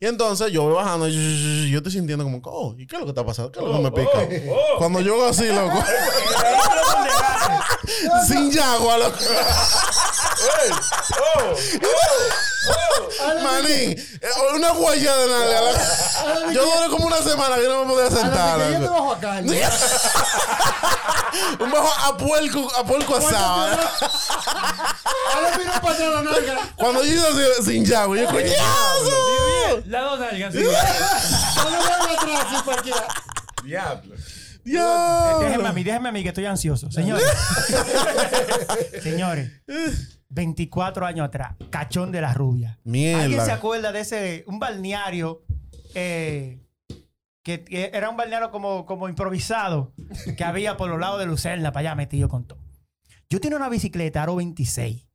y 0.00 0.06
entonces 0.06 0.52
yo 0.52 0.62
voy 0.64 0.74
bajando. 0.74 1.08
Y 1.08 1.70
yo 1.70 1.78
estoy 1.78 1.92
sintiendo 1.92 2.24
como, 2.24 2.40
oh, 2.44 2.74
¿y 2.76 2.86
qué 2.86 2.96
es 2.96 3.00
lo 3.00 3.06
que 3.06 3.10
está 3.12 3.24
pasando? 3.24 3.52
¿Qué 3.52 3.60
es 3.60 3.64
lo 3.64 3.72
que 3.72 3.78
me 3.78 3.90
pica? 3.90 4.18
Oh, 4.48 4.54
oh. 4.54 4.78
Cuando 4.78 5.00
yo 5.00 5.14
hago 5.14 5.26
así, 5.26 5.46
loco. 5.46 5.82
sin 8.28 8.50
yagua, 8.50 8.98
loco. 8.98 9.18
Ey, 9.20 10.70
oh, 11.18 11.54
oh, 12.70 13.42
Manín, 13.42 13.90
eh, 13.90 14.28
una 14.54 14.70
guaya 14.72 15.16
de 15.16 15.28
nalga. 15.28 16.52
Yo 16.52 16.64
duré 16.64 16.88
como 16.90 17.06
una 17.06 17.18
semana 17.18 17.56
que 17.56 17.68
no 17.68 17.84
me 17.84 17.92
podía 17.92 18.10
sentar. 18.10 18.72
yo 18.72 18.80
te 18.80 18.88
bajo 18.88 19.12
a. 19.12 19.20
Un 21.60 21.70
bajo 21.70 21.90
a 22.06 22.16
puerco, 22.16 22.70
a 22.76 22.84
puerco 22.84 23.16
asado. 23.16 23.78
Ahora 25.34 25.58
mira 25.58 25.80
para 25.80 25.94
atrás 25.94 26.10
la 26.14 26.22
nalga. 26.22 26.58
Cuando 26.76 27.04
yo 27.04 27.12
hice 27.12 27.62
sin 27.62 27.84
yagua, 27.84 28.16
yo, 28.16 28.26
coñazo. 28.26 29.82
Las 29.86 30.02
dos 30.04 30.20
nalgas. 30.20 30.54
Ahora 31.56 31.78
mira 31.80 32.12
atrás, 32.12 32.46
sí, 32.50 32.62
cualquiera. 32.64 33.06
Diablo. 33.64 34.14
Déjenme 34.64 34.80
a 34.80 35.48
Diablo. 35.48 35.72
mí, 35.74 35.84
déjenme 35.84 36.08
a 36.08 36.12
mí 36.12 36.22
que 36.22 36.28
estoy 36.28 36.46
ansioso. 36.46 36.90
Señores. 36.90 37.24
Señores. 39.02 39.50
24 40.30 41.06
años 41.06 41.26
atrás. 41.26 41.54
Cachón 41.70 42.10
de 42.12 42.20
la 42.20 42.32
rubia. 42.32 42.78
Mierda. 42.84 43.24
¿Alguien 43.24 43.44
se 43.44 43.52
acuerda 43.52 43.92
de 43.92 44.00
ese, 44.00 44.44
un 44.46 44.58
balneario 44.58 45.42
eh, 45.94 46.63
que, 47.44 47.62
que 47.64 47.90
era 47.92 48.08
un 48.10 48.16
balneario 48.16 48.50
como, 48.50 48.84
como 48.86 49.08
improvisado 49.08 49.92
que 50.36 50.42
había 50.44 50.76
por 50.76 50.88
los 50.90 50.98
lados 50.98 51.20
de 51.20 51.26
Lucerna 51.26 51.70
para 51.72 51.90
allá 51.90 51.94
metido 51.94 52.28
con 52.28 52.46
todo? 52.46 52.58
Yo 53.30 53.40
tenía 53.40 53.56
una 53.56 53.68
bicicleta 53.68 54.22
Aro 54.22 54.36
26 54.36 55.06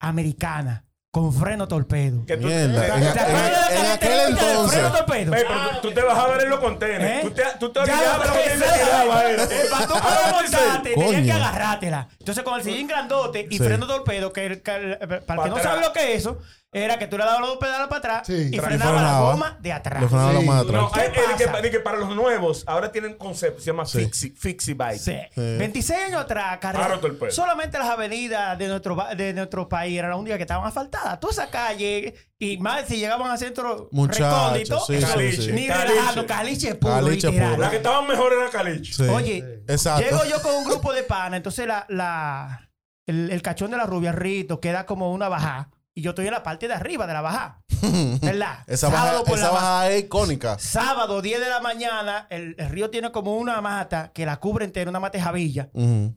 americana 0.00 0.84
con 1.12 1.32
freno 1.32 1.66
torpedo. 1.66 2.24
Que 2.24 2.36
tú, 2.36 2.46
Mierda. 2.46 2.80
te- 2.80 2.86
En, 2.92 3.12
¿Te 3.12 3.20
acuerdas 3.20 3.68
de 3.68 3.74
en- 3.74 3.80
en 3.82 3.88
la 3.88 3.92
aquel 3.94 4.08
característica 4.08 4.44
del 4.46 4.50
entonces. 4.52 4.78
Freno 4.80 4.92
torpedo. 4.96 5.34
Ey, 5.34 5.44
pero 5.48 5.70
tú, 5.80 5.88
tú 5.88 5.94
te 5.94 6.02
vas 6.02 6.18
a 6.18 6.26
ver 6.28 6.40
en 6.42 6.50
los 6.50 6.60
contenedores. 6.60 7.10
¿Eh? 7.10 7.20
Tú 7.22 7.30
te, 7.32 7.42
tú 7.58 7.72
te 7.72 7.80
Ya 7.86 7.94
olvidabas 7.94 8.26
lo 8.28 8.32
te 8.32 8.38
pensé. 8.48 8.64
era. 8.64 9.32
Eh, 9.32 9.66
Para 9.70 9.86
tú 9.86 9.92
Ah, 9.96 10.00
poder 10.02 10.42
montarte, 10.44 10.90
tenías 10.90 11.10
Coño. 11.12 11.24
que 11.24 11.32
agarrártela. 11.32 12.08
Entonces, 12.20 12.44
con 12.44 12.58
el 12.58 12.64
sillín 12.64 12.86
grandote 12.86 13.46
y 13.50 13.58
Sí. 13.58 13.64
freno 13.64 13.86
torpedo, 13.88 14.32
que, 14.32 14.46
el- 14.46 14.62
que 14.62 14.74
el- 14.76 14.98
para 15.26 15.42
el 15.42 15.48
que 15.50 15.56
no 15.56 15.62
sabe 15.62 15.80
lo 15.80 15.92
que 15.92 16.12
es 16.14 16.20
eso, 16.20 16.38
era 16.72 17.00
que 17.00 17.08
tú 17.08 17.18
le 17.18 17.24
dabas 17.24 17.40
los 17.40 17.48
dos 17.50 17.58
pedales 17.58 17.88
para 17.88 17.98
atrás 17.98 18.26
Sí. 18.28 18.48
y 18.52 18.58
frenaba 18.60 19.02
la 19.02 19.18
goma 19.20 19.58
de 19.60 19.72
atrás. 19.72 20.02
Le 20.02 20.08
frenaba 20.08 20.32
la 20.32 20.40
Sí. 20.40 20.46
más 20.46 20.62
atrás. 20.62 20.82
No, 20.82 20.92
¿Qué 20.92 21.00
hay- 21.00 21.06
hay 21.08 21.62
que, 21.62 21.70
que 21.72 21.80
para 21.80 21.98
los 21.98 22.14
nuevos, 22.14 22.62
ahora 22.68 22.92
tienen 22.92 23.14
concepto, 23.14 23.58
se 23.60 23.66
llama 23.66 23.84
Sí. 23.86 23.98
Fixie, 24.04 24.30
Fixie 24.36 24.74
Bike. 24.74 25.00
Sí. 25.00 25.16
Sí. 25.34 25.56
26 25.58 25.98
años 25.98 26.20
atrás, 26.20 26.58
carrera. 26.60 27.00
Solamente 27.30 27.76
las 27.76 27.88
avenidas 27.88 28.56
de 28.56 28.68
nuestro, 28.68 28.96
de 29.16 29.32
nuestro 29.34 29.68
país 29.68 29.98
eran 29.98 30.10
las 30.10 30.18
únicas 30.20 30.36
que 30.36 30.42
estaban 30.44 30.64
asfaltadas. 30.64 31.18
Toda 31.18 31.32
esa 31.32 31.50
calle, 31.50 32.14
y 32.38 32.56
más 32.58 32.86
si 32.86 32.98
llegaban 32.98 33.28
a 33.32 33.36
centro 33.36 33.88
Muchachos, 33.90 34.28
recóndito, 34.52 34.80
sí, 34.86 35.00
sí, 35.00 35.42
sí. 35.42 35.52
ni 35.52 35.66
Caliche. 35.66 35.88
relajando, 35.88 36.26
caliche 36.26 36.74
puro, 36.76 36.94
Caliche 36.94 37.26
literal. 37.30 37.50
puro. 37.56 37.62
La 37.62 37.70
que 37.70 37.76
estaban 37.78 38.06
mejor 38.06 38.32
era 38.32 38.48
Caliche. 38.48 38.92
Sí. 38.94 39.02
Oye, 39.08 39.62
Exacto. 39.66 40.02
llego 40.04 40.24
yo 40.24 40.40
con 40.40 40.54
un 40.54 40.64
grupo 40.64 40.92
de 40.92 41.02
pana, 41.02 41.36
entonces 41.36 41.66
la, 41.66 41.84
la, 41.88 42.70
el, 43.06 43.30
el 43.32 43.42
cachón 43.42 43.72
de 43.72 43.76
la 43.76 43.86
rubia, 43.86 44.12
Rito, 44.12 44.60
queda 44.60 44.86
como 44.86 45.12
una 45.12 45.28
bajada. 45.28 45.68
Y 45.94 46.02
yo 46.02 46.10
estoy 46.10 46.26
en 46.26 46.32
la 46.32 46.42
parte 46.42 46.68
de 46.68 46.74
arriba 46.74 47.06
de 47.06 47.12
la 47.12 47.20
bajada. 47.20 47.62
¿Verdad? 48.20 48.64
Esa 48.66 48.88
baja, 48.88 49.22
por 49.24 49.36
esa 49.38 49.48
la 49.48 49.52
ma- 49.52 49.60
baja 49.60 49.90
es 49.90 50.04
icónica. 50.04 50.58
Sábado, 50.58 51.20
10 51.20 51.40
de 51.40 51.48
la 51.48 51.60
mañana, 51.60 52.26
el, 52.30 52.54
el 52.58 52.68
río 52.68 52.90
tiene 52.90 53.10
como 53.10 53.36
una 53.36 53.60
mata 53.60 54.12
que 54.12 54.24
la 54.24 54.38
cubre 54.38 54.64
entera, 54.64 54.88
una 54.90 55.00
mata 55.00 55.18
de 55.18 55.24
javilla. 55.24 55.68
Ujú. 55.72 56.14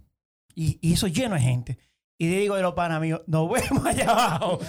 Y, 0.56 0.78
y 0.82 0.94
eso 0.94 1.08
lleno 1.08 1.36
de 1.36 1.42
gente. 1.42 1.80
Y 2.20 2.30
le 2.30 2.38
digo 2.38 2.54
a 2.56 2.60
los 2.60 2.74
panas 2.76 3.02
míos, 3.02 3.22
nos 3.26 3.50
vemos 3.52 3.84
allá 3.86 4.12
abajo. 4.12 4.60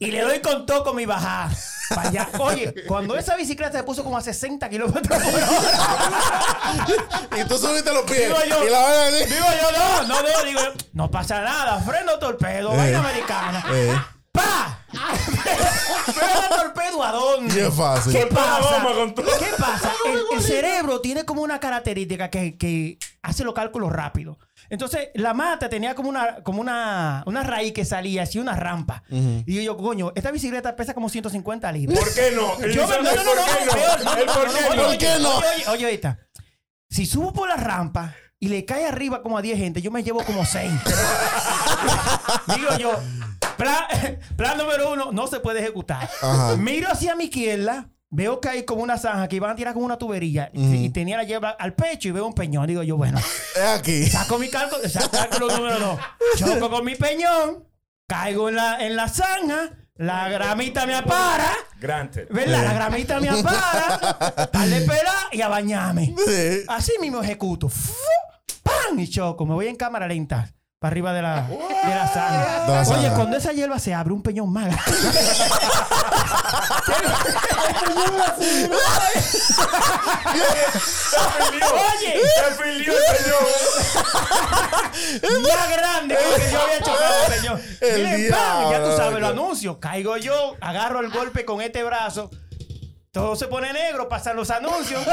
Y 0.00 0.10
le 0.10 0.20
doy 0.22 0.40
con 0.40 0.66
todo 0.66 0.82
con 0.82 0.96
mi 0.96 1.06
bajada. 1.06 1.50
pa' 1.94 2.02
allá. 2.08 2.28
Oye, 2.40 2.74
cuando 2.88 3.16
esa 3.16 3.36
bicicleta 3.36 3.78
se 3.78 3.84
puso 3.84 4.02
como 4.02 4.18
a 4.18 4.20
60 4.20 4.68
kilómetros 4.68 5.22
por 5.22 5.32
hora. 5.32 5.48
Y 7.40 7.44
tú 7.48 7.56
subiste 7.58 7.92
los 7.92 8.02
pies. 8.02 8.26
Digo 8.26 8.36
yo- 8.48 8.66
y 8.66 8.70
la. 8.70 9.10
Digo 9.10 9.28
yo, 9.60 9.78
no, 9.78 10.02
no, 10.08 10.22
no, 10.22 10.44
digo, 10.44 10.60
no 10.92 11.10
pasa 11.10 11.40
nada, 11.42 11.78
freno 11.80 12.18
torpedo, 12.18 12.70
vaina 12.70 12.98
americana. 12.98 13.64
Eh, 13.72 13.94
¡Pa! 14.34 14.80
freno 16.12 16.40
torpedo 16.62 17.02
a 17.02 17.12
dónde? 17.12 17.54
¿Qué 17.54 18.26
pasa? 18.26 18.82
con 18.94 19.14
todo. 19.14 19.26
¿Qué 19.38 19.50
pasa? 19.58 19.92
El, 20.06 20.38
el 20.38 20.42
cerebro 20.42 21.00
tiene 21.00 21.24
como 21.24 21.42
una 21.42 21.58
característica 21.60 22.28
que, 22.30 22.56
que 22.58 22.98
hace 23.22 23.44
los 23.44 23.54
cálculos 23.54 23.90
rápido. 23.92 24.38
Entonces, 24.70 25.08
la 25.14 25.34
mata 25.34 25.68
tenía 25.68 25.94
como 25.94 26.08
una, 26.08 26.42
como 26.42 26.60
una, 26.60 27.22
una 27.26 27.42
raíz 27.42 27.72
que 27.72 27.84
salía 27.84 28.22
así, 28.24 28.38
una 28.38 28.54
rampa. 28.56 29.02
Y 29.10 29.62
yo, 29.62 29.76
coño, 29.76 30.12
esta 30.14 30.30
bicicleta 30.30 30.74
pesa 30.74 30.94
como 30.94 31.08
150 31.08 31.70
libras. 31.72 31.98
¿Por 31.98 32.14
qué 32.14 32.32
no? 32.34 32.58
El 32.64 32.72
Yo 32.72 32.86
me- 32.88 32.96
no, 32.96 33.02
no, 33.02 33.14
no, 33.14 33.24
¿por 33.24 34.04
no, 34.04 34.14
qué 34.16 34.24
por 34.24 34.48
qué 34.48 34.60
no, 34.70 34.74
no. 34.74 34.82
¿Por 34.88 34.98
qué 34.98 35.08
no? 35.20 35.36
Oye, 35.36 35.68
oye, 35.68 35.94
esta. 35.94 36.18
Si 36.90 37.06
subo 37.06 37.32
por 37.32 37.48
la 37.48 37.56
rampa 37.56 38.14
y 38.40 38.48
le 38.48 38.64
cae 38.64 38.86
arriba 38.86 39.22
como 39.22 39.36
a 39.38 39.42
10 39.42 39.58
gente, 39.58 39.82
yo 39.82 39.90
me 39.90 40.02
llevo 40.02 40.22
como 40.24 40.44
6. 40.44 40.70
Digo 42.56 42.76
yo, 42.78 42.92
plan, 43.56 43.84
plan 44.36 44.58
número 44.58 44.92
uno, 44.92 45.12
no 45.12 45.26
se 45.26 45.40
puede 45.40 45.60
ejecutar. 45.60 46.08
Ajá. 46.22 46.56
Miro 46.56 46.88
hacia 46.90 47.14
mi 47.14 47.24
izquierda, 47.24 47.88
veo 48.10 48.40
que 48.40 48.48
hay 48.48 48.64
como 48.64 48.82
una 48.82 48.96
zanja 48.98 49.28
que 49.28 49.36
iban 49.36 49.50
a 49.50 49.54
tirar 49.56 49.74
con 49.74 49.82
una 49.82 49.98
tubería 49.98 50.50
y 50.52 50.88
tenía 50.90 51.16
la 51.16 51.24
lleva 51.24 51.50
al 51.50 51.74
pecho 51.74 52.08
y 52.08 52.12
veo 52.12 52.26
un 52.26 52.34
peñón. 52.34 52.66
Digo 52.66 52.82
yo, 52.82 52.96
bueno, 52.96 53.18
Es 53.56 53.62
aquí. 53.62 54.06
saco 54.06 54.38
mi 54.38 54.48
cálculo, 54.48 54.88
saco 54.88 55.10
cálculo 55.10 55.56
número 55.56 55.78
dos. 55.78 55.98
Choco 56.36 56.70
con 56.70 56.84
mi 56.84 56.94
peñón, 56.96 57.64
caigo 58.06 58.48
en 58.48 58.56
la, 58.56 58.84
en 58.86 58.96
la 58.96 59.08
zanja, 59.08 59.70
la 59.96 60.28
gramita 60.28 60.86
me 60.86 60.94
apara. 60.94 61.52
Granted. 61.80 62.28
¿Verdad? 62.30 62.64
La 62.64 62.72
gramita 62.72 63.20
me 63.20 63.28
apara, 63.28 64.48
a 64.52 64.66
le 64.66 64.78
esperar 64.78 65.14
y 65.32 65.40
a 65.40 65.48
bañarme. 65.48 66.14
Sí. 66.26 66.64
Así 66.68 66.92
mismo 67.00 67.22
ejecuto. 67.22 67.70
¡Pam! 68.62 68.98
Y 68.98 69.08
choco. 69.08 69.44
Me 69.44 69.54
voy 69.54 69.66
en 69.68 69.76
cámara 69.76 70.08
lenta. 70.08 70.50
Para 70.84 70.92
arriba 70.92 71.14
de 71.14 71.22
la, 71.22 71.46
de 71.48 71.94
la 71.94 72.06
zanja. 72.08 72.66
De 72.66 72.74
la 72.74 72.82
Oye, 72.98 73.10
cuando 73.14 73.38
esa 73.38 73.52
hierba 73.52 73.78
se 73.78 73.94
abre, 73.94 74.12
un 74.12 74.22
peñón 74.22 74.52
más. 74.52 74.66
Oye. 81.72 82.20
Se 82.36 82.50
filió 82.62 82.92
el 82.92 82.98
señor. 83.16 83.44
más 85.40 85.70
grande 85.70 86.18
que 86.36 86.52
yo 86.52 86.60
había 86.60 86.80
chocado 86.80 87.24
el 87.28 87.32
peñón. 87.32 87.58
El 87.80 88.04
Miren, 88.04 88.30
¡pam! 88.30 88.70
Ya 88.70 88.84
tú 88.84 88.94
sabes, 88.94 89.20
lo 89.20 89.28
anuncio. 89.28 89.80
Caigo 89.80 90.18
yo, 90.18 90.54
agarro 90.60 91.00
el 91.00 91.08
golpe 91.08 91.46
con 91.46 91.62
este 91.62 91.82
brazo. 91.82 92.28
Todo 93.10 93.36
se 93.36 93.46
pone 93.46 93.72
negro, 93.72 94.06
pasan 94.06 94.36
los 94.36 94.50
anuncios. 94.50 95.02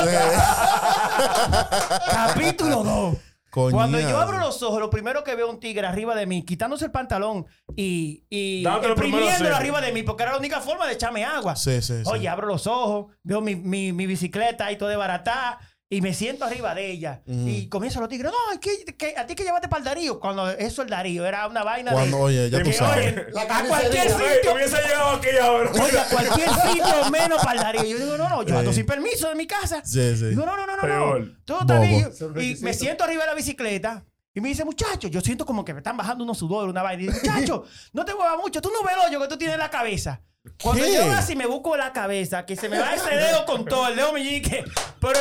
Capítulo 2.12 2.84
2. 2.84 3.31
Cuando 3.52 4.00
yo 4.00 4.18
abro 4.18 4.40
los 4.40 4.64
ojos, 4.64 4.80
lo 4.80 4.90
primero 4.90 5.24
que 5.24 5.36
veo 5.36 5.48
es 5.48 5.54
un 5.54 5.60
tigre 5.60 5.86
arriba 5.86 6.16
de 6.16 6.26
mí, 6.26 6.44
quitándose 6.44 6.86
el 6.86 6.92
pantalón 6.92 7.46
y, 7.76 8.26
y 8.30 8.66
exprimiéndolo 8.66 9.56
arriba 9.56 9.82
de 9.82 9.92
mí, 9.92 10.04
porque 10.04 10.24
era 10.24 10.32
la 10.32 10.38
única 10.38 10.62
forma 10.62 10.88
de 10.88 10.94
echarme 10.94 11.26
agua. 11.26 11.56
Sí, 11.56 11.82
sí, 11.82 12.04
sí. 12.04 12.10
Oye, 12.10 12.30
abro 12.30 12.48
los 12.48 12.66
ojos, 12.68 13.14
veo 13.24 13.42
mi, 13.42 13.56
mi, 13.56 13.92
mi 13.92 14.08
bicicleta 14.08 14.66
ahí 14.66 14.78
toda 14.78 14.92
desbaratada 14.92 15.60
y 15.94 16.00
me 16.00 16.14
siento 16.14 16.46
arriba 16.46 16.74
de 16.74 16.90
ella. 16.90 17.22
Y 17.28 17.68
comienzan 17.68 18.00
los 18.00 18.10
tigres, 18.10 18.32
no, 18.32 18.54
es 18.54 18.60
que, 18.60 18.86
que 18.96 19.14
a 19.18 19.28
ti 19.28 19.36
que 19.36 19.44
llevaste 19.44 19.68
para 19.68 19.80
el 19.80 19.84
Darío. 19.84 20.22
Cuando 20.22 20.50
eso 20.50 20.84
el 20.84 20.90
Darío 20.90 21.26
era 21.26 21.46
una 21.48 21.66
vaina 21.66 21.92
Cuando, 21.92 22.16
de... 22.16 22.24
oye, 22.24 22.50
ya 22.50 22.60
tú 22.60 22.64
que, 22.64 22.74
sabes. 22.74 23.14
oye, 23.14 23.26
La 23.34 23.42
a 23.42 23.64
cualquier 23.66 24.10
sitio, 24.10 24.54
hubiese 24.56 24.78
llegado 24.82 25.10
aquí 25.10 25.28
ahora. 25.42 25.70
Oye, 25.70 26.00
a 26.00 26.06
cualquier 26.06 26.50
sitio 26.72 27.12
menos 27.12 27.44
para 27.44 27.52
el 27.58 27.60
Darío. 27.60 27.84
Yo 27.84 28.06
digo, 28.06 28.18
no, 28.18 28.30
no, 28.30 28.44
yo 28.44 28.58
ando 28.58 28.72
sin 28.72 28.86
permiso 28.86 29.28
de 29.28 29.36
mi 29.36 29.46
casa. 29.46 29.82
Sí, 29.84 30.16
sí. 30.16 30.28
Digo, 30.28 30.46
no, 30.46 30.56
no, 30.56 30.66
no, 30.66 30.78
no, 30.78 30.82
Peor. 30.82 31.28
no. 31.28 31.38
Todo 31.44 31.60
está 31.60 31.80
bien. 31.82 32.10
Y 32.38 32.56
me 32.64 32.74
siento 32.74 33.04
arriba 33.04 33.24
de 33.24 33.28
la 33.28 33.36
bicicleta. 33.36 34.06
Y 34.34 34.40
me 34.40 34.48
dice, 34.48 34.64
muchacho, 34.64 35.10
yo 35.10 35.20
siento 35.20 35.46
como 35.46 35.66
que 35.66 35.74
me 35.74 35.82
están 35.82 35.98
bajando 35.98 36.24
unos 36.24 36.38
sudores, 36.38 36.72
una 36.72 36.84
vaina. 36.84 37.04
Y 37.04 37.08
dice, 37.08 37.20
muchacho, 37.30 37.66
no 37.92 38.06
te 38.06 38.16
muevas 38.16 38.38
mucho. 38.38 38.62
Tú 38.62 38.72
no 38.72 38.82
ves 38.88 38.96
el 38.96 39.10
hoyo 39.10 39.22
que 39.22 39.28
tú 39.28 39.38
tienes 39.38 39.56
en 39.56 39.60
la 39.60 39.70
cabeza. 39.70 40.22
Cuando 40.62 40.84
¿Qué? 40.84 40.94
yo 40.96 41.12
así, 41.12 41.36
me 41.36 41.46
busco 41.46 41.78
la 41.78 41.94
cabeza, 41.94 42.46
que 42.48 42.56
se 42.56 42.68
me 42.68 42.80
va 42.80 42.96
ese 42.96 43.16
dedo 43.16 43.46
con 43.46 43.64
todo, 43.66 43.88
el 43.88 43.96
dedo 43.96 44.12
meñique, 44.12 44.64
por, 45.00 45.14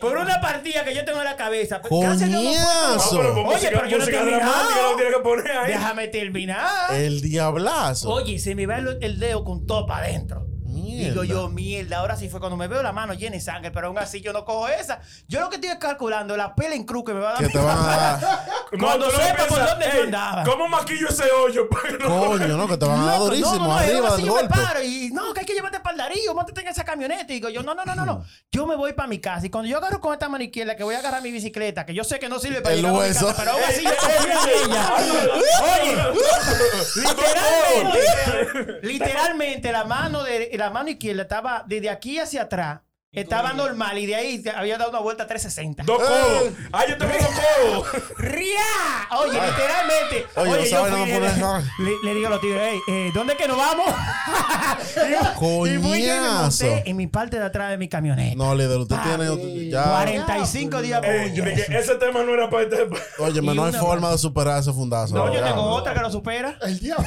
por 0.00 0.18
una 0.18 0.38
partida 0.40 0.84
que 0.84 0.94
yo 0.94 1.02
tengo 1.04 1.18
en 1.18 1.24
la 1.24 1.36
cabeza. 1.36 1.76
A 1.76 1.80
Dios 1.88 2.20
no 2.20 2.40
fue, 2.42 2.56
Ah, 2.58 2.86
Coñazo. 2.90 3.16
pero 3.18 3.46
Oye, 3.48 3.68
pero 3.72 3.86
yo 3.86 3.98
no 3.98 4.04
terminado. 4.04 4.96
tiene 4.96 5.10
que 5.12 5.18
poner 5.22 5.50
ahí. 5.52 5.72
Déjame 5.72 6.08
terminar. 6.08 6.92
El 6.94 7.22
diablazo. 7.22 8.10
Oye, 8.10 8.38
se 8.38 8.54
me 8.54 8.66
va 8.66 8.76
el, 8.78 8.98
el 9.00 9.18
dedo 9.18 9.44
con 9.44 9.64
todo 9.66 9.86
para 9.86 10.04
adentro. 10.06 10.46
Digo 11.08 11.24
yo, 11.24 11.48
mierda, 11.48 11.98
ahora 11.98 12.16
sí 12.16 12.28
fue 12.28 12.40
cuando 12.40 12.56
me 12.56 12.68
veo 12.68 12.82
la 12.82 12.92
mano 12.92 13.14
llena 13.14 13.34
de 13.36 13.40
sangre, 13.40 13.70
pero 13.70 13.86
aún 13.88 13.98
así 13.98 14.20
yo 14.20 14.32
no 14.32 14.44
cojo 14.44 14.68
esa. 14.68 15.00
Yo 15.28 15.40
lo 15.40 15.48
que 15.48 15.56
estoy 15.56 15.70
calculando, 15.78 16.36
la 16.36 16.54
pela 16.54 16.74
en 16.74 16.84
cruz 16.84 17.04
que 17.04 17.14
me 17.14 17.20
va 17.20 17.30
a 17.30 17.32
dar 17.32 17.38
Que 17.40 17.46
mi 17.46 17.52
te 17.52 17.58
van 17.58 17.78
a 17.78 17.86
dar. 17.86 18.20
Cuando 18.78 19.06
no 19.06 19.12
sepa 19.12 19.36
por 19.46 19.48
piensas, 19.48 19.70
dónde 19.70 19.86
yo 19.86 19.98
"Ey, 19.98 20.04
andaba". 20.04 20.44
¿Cómo 20.44 20.68
maquillo 20.68 21.08
ese 21.08 21.24
hoyo? 21.30 21.68
Coño, 21.68 22.56
¿no? 22.56 22.68
Que 22.68 22.76
te 22.76 22.86
van 22.86 23.00
a 23.00 23.06
dar 23.06 23.18
durísimo. 23.20 23.50
no, 23.58 23.66
no, 23.68 23.72
arriba 23.76 24.16
del 24.16 24.26
me 24.26 24.48
paro 24.48 24.82
y 24.82 25.10
no, 25.12 25.32
que 25.34 25.40
hay 25.40 25.46
que 25.46 25.54
llevarte 25.54 25.80
para 25.80 25.92
el 25.92 25.98
Darío, 25.98 26.34
montate 26.34 26.60
en 26.60 26.68
esa 26.68 26.84
camioneta. 26.84 27.24
Y 27.32 27.36
digo 27.36 27.48
yo, 27.48 27.62
no, 27.62 27.74
no, 27.74 27.84
no, 27.84 27.94
no, 27.94 28.04
no. 28.06 28.24
Yo 28.52 28.66
me 28.66 28.76
voy 28.76 28.92
para 28.92 29.08
mi 29.08 29.18
casa. 29.18 29.46
Y 29.46 29.50
cuando 29.50 29.68
yo 29.68 29.78
agarro 29.78 30.00
con 30.00 30.12
esta 30.12 30.28
mano 30.28 30.44
izquierda, 30.44 30.76
que 30.76 30.84
voy 30.84 30.94
a 30.94 30.98
agarrar 30.98 31.22
mi 31.22 31.30
bicicleta, 31.32 31.84
que 31.86 31.94
yo 31.94 32.04
sé 32.04 32.18
que 32.18 32.28
no 32.28 32.38
sirve 32.38 32.60
para 32.60 32.74
El 32.74 32.82
llegar 32.82 32.92
a 32.94 32.94
mi 32.94 33.00
hueso. 33.00 33.26
casa, 33.26 33.38
pero 33.38 33.50
aún 33.52 33.62
así 33.66 33.82
yo 33.84 33.90
confío 33.90 34.64
en 34.64 34.70
ella. 34.70 34.92
Oye, 35.62 35.96
literalmente, 36.96 38.86
literalmente 38.86 39.72
la 39.72 39.84
mano 39.84 40.22
de 40.22 40.50
la 40.54 40.70
mano 40.70 40.89
izquierda 40.90 41.22
estaba 41.22 41.64
desde 41.66 41.90
aquí 41.90 42.18
hacia 42.18 42.42
atrás. 42.42 42.80
Estaba 43.12 43.52
normal 43.54 43.98
y 43.98 44.06
de 44.06 44.14
ahí 44.14 44.44
había 44.54 44.78
dado 44.78 44.90
una 44.90 45.00
vuelta 45.00 45.26
360. 45.26 45.82
Dos 45.82 45.98
codos. 45.98 46.52
Ah, 46.70 46.84
yo 46.88 46.96
tengo 46.96 47.12
dos 47.12 47.90
codos. 47.90 48.18
¡Ria! 48.18 48.60
Oye, 49.20 49.32
literalmente. 49.32 50.26
Oye, 50.36 50.70
yo 50.70 50.84
fui- 50.84 50.90
pone- 50.90 51.64
le, 51.80 51.90
le 52.04 52.14
digo 52.14 52.28
a 52.28 52.30
los 52.30 52.40
tigres, 52.40 52.62
"Ey, 52.72 52.80
eh, 52.86 53.10
¿dónde 53.12 53.32
es 53.32 53.38
que 53.40 53.48
nos 53.48 53.56
vamos? 53.56 53.86
y 55.66 55.78
fui 55.78 56.06
yo 56.06 56.14
me 56.14 56.20
monté 56.30 56.88
en 56.88 56.96
mi 56.96 57.08
parte 57.08 57.36
de 57.40 57.46
atrás 57.46 57.70
de 57.70 57.78
mi 57.78 57.88
camioneta. 57.88 58.36
No, 58.36 58.54
líder, 58.54 58.78
usted 58.78 58.94
Ah, 58.96 59.02
tiene. 59.16 59.68
Ya. 59.68 59.82
45 59.90 60.80
días 60.80 61.00
por 61.00 61.32
yeso. 61.32 61.66
que 61.68 61.78
ese 61.78 61.94
tema 61.96 62.22
no 62.22 62.32
era 62.32 62.48
para 62.48 62.62
este. 62.62 62.88
Oye, 63.18 63.42
no 63.42 63.64
hay 63.64 63.72
forma 63.72 64.12
de 64.12 64.18
superar 64.18 64.60
ese 64.60 64.72
fundazo. 64.72 65.16
No, 65.16 65.26
yo 65.34 65.40
Ya. 65.40 65.46
tengo 65.48 65.62
otra 65.62 65.94
que 65.94 66.00
lo 66.00 66.12
supera. 66.12 66.56
El 66.62 66.78
diablo. 66.78 67.04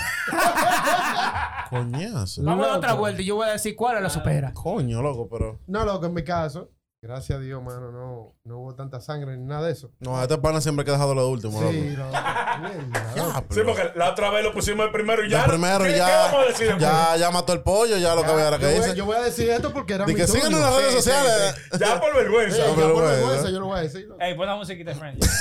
Coñazo. 1.70 2.44
Vamos 2.44 2.66
a 2.66 2.70
dar 2.72 2.78
otra 2.78 2.94
vuelta 2.94 3.22
y 3.22 3.26
yo 3.26 3.36
voy 3.36 3.48
a 3.48 3.54
decir 3.54 3.74
cuál 3.76 4.04
la 4.04 4.10
supera. 4.10 4.52
Coño, 4.54 5.02
loco, 5.02 5.30
pero. 5.32 5.60
No, 5.68 5.93
loco, 5.94 6.06
en 6.08 6.14
mi 6.14 6.24
caso, 6.24 6.70
gracias 7.02 7.38
a 7.38 7.42
Dios, 7.42 7.62
mano, 7.62 7.92
no, 7.92 8.36
no 8.46 8.58
hubo 8.60 8.76
tanta 8.76 9.00
sangre 9.02 9.36
ni 9.38 9.46
nada 9.46 9.68
de 9.68 9.74
eso. 9.74 9.92
No, 10.00 10.18
a 10.18 10.24
este 10.24 10.38
pana 10.38 10.62
siempre 10.62 10.82
hay 10.82 10.86
que 10.86 10.92
dejarlo 10.92 11.14
lo 11.16 11.28
último, 11.30 11.60
Sí, 11.60 11.92
loco. 11.96 12.10
no. 12.12 12.60
mierda, 12.70 13.14
Ya, 13.16 13.24
loco. 13.24 13.46
Sí, 13.52 13.60
porque 13.66 13.92
la 13.96 14.12
otra 14.12 14.30
vez 14.30 14.44
lo 14.44 14.54
pusimos 14.54 14.86
el 14.86 14.92
primero 14.92 15.24
y 15.26 15.30
ya. 15.30 15.40
Ya 15.42 15.46
primero 15.48 15.84
¿Qué- 15.84 15.98
ya. 15.98 16.06
¿Qué 16.06 16.12
vamos 16.14 16.44
a 16.44 16.46
decir? 16.48 16.78
Ya, 16.80 17.16
ya 17.18 17.32
mató 17.32 17.52
el 17.54 17.62
pollo, 17.62 17.98
ya 17.98 18.16
lo 18.16 18.22
que 18.24 18.32
vea 18.34 18.46
Ya, 18.46 18.52
la 18.52 18.58
que 18.60 18.64
yo, 18.66 18.70
voy, 18.72 18.80
dice. 18.86 18.96
yo 18.96 19.06
voy 19.06 19.18
a 19.18 19.22
decir 19.22 19.50
esto 19.50 19.74
porque 19.74 19.94
era 19.96 20.06
mi 20.06 20.16
que 20.16 20.26
turno. 20.26 20.42
sigan 20.42 20.54
en 20.54 20.62
las 20.62 20.76
redes 20.76 20.86
Sí, 20.92 20.96
sí, 20.96 20.96
sociales. 21.04 21.56
sí. 21.72 21.78
Ya 21.80 22.00
por 22.00 22.16
vergüenza. 22.16 22.56
Sí, 22.56 22.62
ya 22.62 22.76
pero 22.76 22.94
por 22.94 23.04
bueno. 23.04 23.10
vergüenza 23.10 23.50
yo 23.50 23.60
lo 23.60 23.66
voy 23.68 23.80
a 23.80 23.82
decir. 23.82 24.06
loco. 24.08 24.22
Ey, 24.22 24.36
pon 24.36 24.48
la 24.48 24.56
musiquita 24.56 24.92
de 24.94 24.96
Friends. 24.98 25.28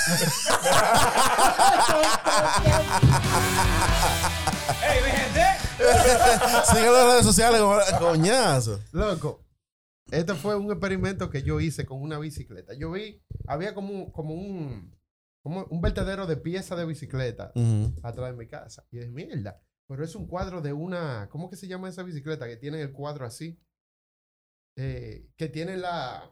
Ey, 4.82 5.00
mi 5.04 5.11
gente. 5.11 5.44
Sigan 6.66 6.87
en 6.87 6.92
las 6.92 7.04
redes 7.06 7.25
sociales, 7.25 7.61
como- 7.61 7.80
coñazo. 7.99 8.80
Loco, 8.92 9.40
este 10.12 10.35
fue 10.35 10.54
un 10.57 10.71
experimento 10.71 11.28
que 11.31 11.42
yo 11.42 11.59
hice 11.61 11.85
con 11.85 12.00
una 12.00 12.19
bicicleta. 12.19 12.75
Yo 12.75 12.90
vi, 12.92 13.21
había 13.47 13.75
como, 13.75 13.92
un- 13.92 14.12
como 14.12 14.35
un 14.35 14.97
como 15.45 15.64
un 15.64 15.81
vertedero 15.81 16.26
de 16.28 16.37
piezas 16.37 16.78
de 16.78 16.87
bicicleta 16.87 17.52
atrás 18.04 18.31
de 18.31 18.37
mi 18.37 18.47
casa. 18.47 18.87
Y 18.92 18.99
es 19.00 19.11
mierda. 19.11 19.61
Pero 19.88 20.04
es 20.04 20.14
un 20.14 20.28
cuadro 20.28 20.61
de 20.62 20.73
una. 20.73 21.28
¿Cómo 21.31 21.50
que 21.50 21.57
se 21.57 21.66
llama 21.66 21.88
esa 21.88 22.04
bicicleta? 22.04 22.47
Que 22.47 22.57
tiene 22.57 22.81
el 22.81 22.92
cuadro 22.92 23.26
así. 23.26 23.61
Eh, 24.76 25.26
que 25.37 25.49
tiene 25.49 25.76
la. 25.76 26.28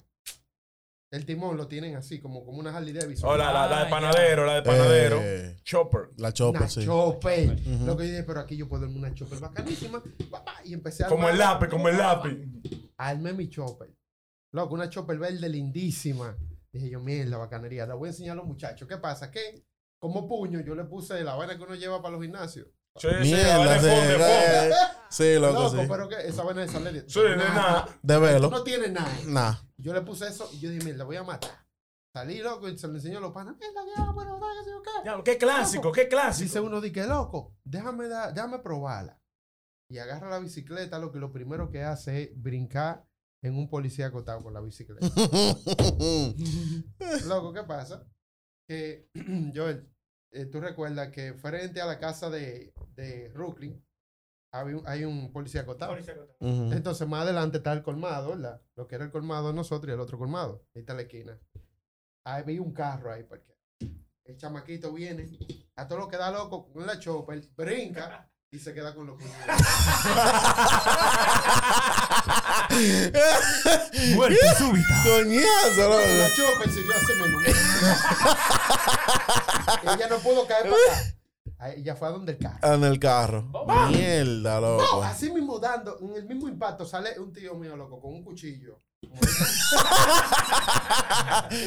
El 1.13 1.27
timón 1.27 1.57
lo 1.57 1.67
tienen 1.67 1.97
así, 1.97 2.21
como, 2.21 2.45
como 2.47 2.59
una 2.61 2.75
Harley 2.77 2.93
Davidson. 2.93 3.29
Oh, 3.29 3.37
la, 3.37 3.53
la, 3.53 3.67
la 3.67 3.85
de 3.85 3.91
panadero, 3.91 4.47
la 4.47 4.55
de 4.55 4.63
panadero. 4.63 5.19
Eh, 5.21 5.57
Chopper. 5.65 6.11
la 6.17 6.29
Una 6.29 6.33
chopa, 6.33 6.69
sí. 6.69 6.85
chopper. 6.85 7.49
Lo 7.85 7.97
que 7.97 8.05
yo 8.05 8.11
dije, 8.13 8.23
pero 8.23 8.39
aquí 8.39 8.57
yo 8.57 8.69
puedo 8.69 8.85
armar 8.85 8.99
una 8.99 9.15
chopper 9.15 9.41
bacanísima. 9.41 10.01
Y 10.65 10.73
empecé 10.73 11.05
a 11.05 11.09
Como 11.09 11.29
el 11.29 11.37
lápiz, 11.37 11.67
como 11.69 11.89
el 11.89 11.99
lápiz. 11.99 12.39
Armé 13.09 13.33
mi 13.33 13.49
chopper. 13.49 13.95
Loco, 14.53 14.75
una 14.75 14.89
chopper 14.91 15.19
verde 15.19 15.49
lindísima. 15.49 16.37
Dije 16.73 16.91
yo, 16.91 17.01
mierda, 17.01 17.37
bacanería. 17.39 17.87
La 17.87 17.95
voy 17.95 18.09
a 18.09 18.13
enseñar 18.13 18.33
a 18.33 18.37
los 18.37 18.47
muchachos. 18.47 18.87
¿Qué 18.89 18.97
pasa? 18.99 19.31
Que 19.31 19.65
como 19.99 20.29
puño 20.29 20.61
yo 20.61 20.75
le 20.75 20.85
puse 20.85 21.23
la 21.23 21.35
vaina 21.35 21.57
que 21.57 21.63
uno 21.63 21.75
lleva 21.75 22.01
para 22.03 22.13
los 22.13 22.23
gimnasios. 22.23 22.67
Sí, 22.97 23.09
sí, 23.09 23.17
Mierda, 23.35 23.75
de 23.75 23.81
sí, 23.81 23.87
de 23.87 24.69
eh, 24.69 24.73
sí, 25.11 25.35
loco, 25.39 25.63
Loco, 25.63 25.71
sí. 25.83 25.87
pero 25.89 26.09
que 26.09 26.17
esa 26.27 26.43
vaina 26.43 26.63
de 26.63 26.69
sale 26.69 26.93
de, 26.93 27.09
Sí, 27.09 27.21
de 27.21 27.37
nada. 27.37 27.89
De 28.03 28.15
Tú 28.17 28.21
velo. 28.21 28.51
no 28.51 28.63
tienes 28.65 28.91
nada. 28.91 29.13
Nah. 29.27 29.55
Yo 29.77 29.95
le 29.95 30.01
puse 30.03 30.27
eso 30.27 30.51
y 30.53 30.59
yo 30.59 30.71
dije, 30.71 30.85
mira, 30.85 31.05
voy 31.05 31.17
a 31.17 31.23
matar. 31.23 31.51
Salí 32.13 32.39
loco 32.39 32.69
y 32.69 32.77
se 32.77 32.89
lo 32.89 32.95
enseñó 32.95 33.19
a 33.19 33.21
los 33.21 33.33
panas. 33.33 33.55
Qué. 33.59 33.67
Qué 35.25 35.39
clásico, 35.39 35.93
qué 35.93 36.09
clásico. 36.09 36.45
Dice 36.45 36.61
uno, 36.61 36.81
di 36.81 36.91
que 36.91 37.07
loco, 37.07 37.55
déjame, 37.65 38.09
da- 38.09 38.33
déjame 38.33 38.59
probarla. 38.59 39.20
Y 39.91 39.99
agarra 39.99 40.31
la 40.31 40.39
bicicleta, 40.39 40.99
lo 41.01 41.11
que 41.13 41.19
lo 41.19 41.33
primero 41.33 41.69
que 41.71 41.83
hace 41.83 42.23
es 42.23 42.31
brincar 42.43 43.05
en 43.43 43.57
un 43.57 43.69
policía 43.69 44.07
acotado 44.07 44.43
con 44.43 44.55
la 44.55 44.61
bicicleta. 44.61 45.07
loco, 47.27 47.53
¿qué 47.53 47.63
pasa? 47.65 48.07
Que, 48.69 49.09
Joel, 49.55 49.89
eh, 50.33 50.47
tú 50.47 50.61
recuerdas 50.61 51.11
que 51.11 51.35
frente 51.35 51.81
a 51.81 51.87
la 51.87 51.99
casa 51.99 52.31
de, 52.31 52.73
de 52.95 53.29
Brooklyn 53.31 53.85
había 54.53 54.77
un- 54.77 54.87
hay 54.87 55.05
un 55.05 55.33
policía 55.33 55.63
acotado. 55.63 55.93
Entonces, 56.73 57.09
más 57.09 57.23
adelante 57.23 57.59
está 57.59 57.73
el 57.73 57.83
colmado, 57.83 58.31
¿verdad? 58.31 58.61
Lo 58.77 58.87
que 58.87 58.95
era 58.95 59.05
el 59.05 59.11
colmado 59.11 59.49
de 59.49 59.55
nosotros 59.55 59.91
y 59.91 59.95
el 59.95 60.01
otro 60.01 60.19
colmado. 60.19 60.65
Ahí 60.75 60.81
está 60.83 60.95
la 60.95 61.03
esquina. 61.03 61.39
Ahí 62.25 62.45
vi 62.45 62.59
un 62.59 62.73
carro 62.73 63.11
ahí, 63.13 63.25
porque 63.25 63.57
el 64.25 64.37
chamaquito 64.37 64.93
viene, 64.93 65.29
a 65.77 65.89
todo 65.89 66.01
lo 66.01 66.09
que 66.09 66.17
da 66.17 66.31
loco 66.31 66.71
con 66.73 66.87
la 66.87 66.99
chopper, 66.99 67.43
brinca 67.57 68.31
y 68.53 68.59
se 68.59 68.75
queda 68.75 68.93
con 68.95 69.07
los 69.07 69.17
puños. 69.19 69.33
Muerte 74.15 74.39
súbita. 74.59 75.03
Coñazo. 75.05 75.91
La 75.91 76.29
siguió 76.29 76.93
así 76.95 77.13
mismo. 77.23 77.41
Ella 79.95 80.09
no 80.09 80.19
pudo 80.19 80.47
caer 80.47 80.65
para 80.71 80.77
acá. 80.93 81.17
Ahí, 81.59 81.75
ella 81.81 81.95
fue 81.95 82.09
a 82.09 82.11
donde 82.13 82.33
el 82.33 82.39
carro. 82.39 82.75
En 82.75 82.85
el 82.85 82.99
carro. 82.99 83.43
Mierda, 83.91 84.61
No, 84.61 84.79
loco. 84.79 85.03
así 85.05 85.31
mismo 85.31 85.59
dando, 85.59 85.99
en 86.01 86.15
el 86.17 86.25
mismo 86.27 86.49
impacto, 86.49 86.87
sale 86.87 87.19
un 87.21 87.33
tío 87.33 87.55
mío 87.55 87.77
loco 87.77 88.01
con 88.01 88.15
un 88.15 88.25
cuchillo. 88.25 88.81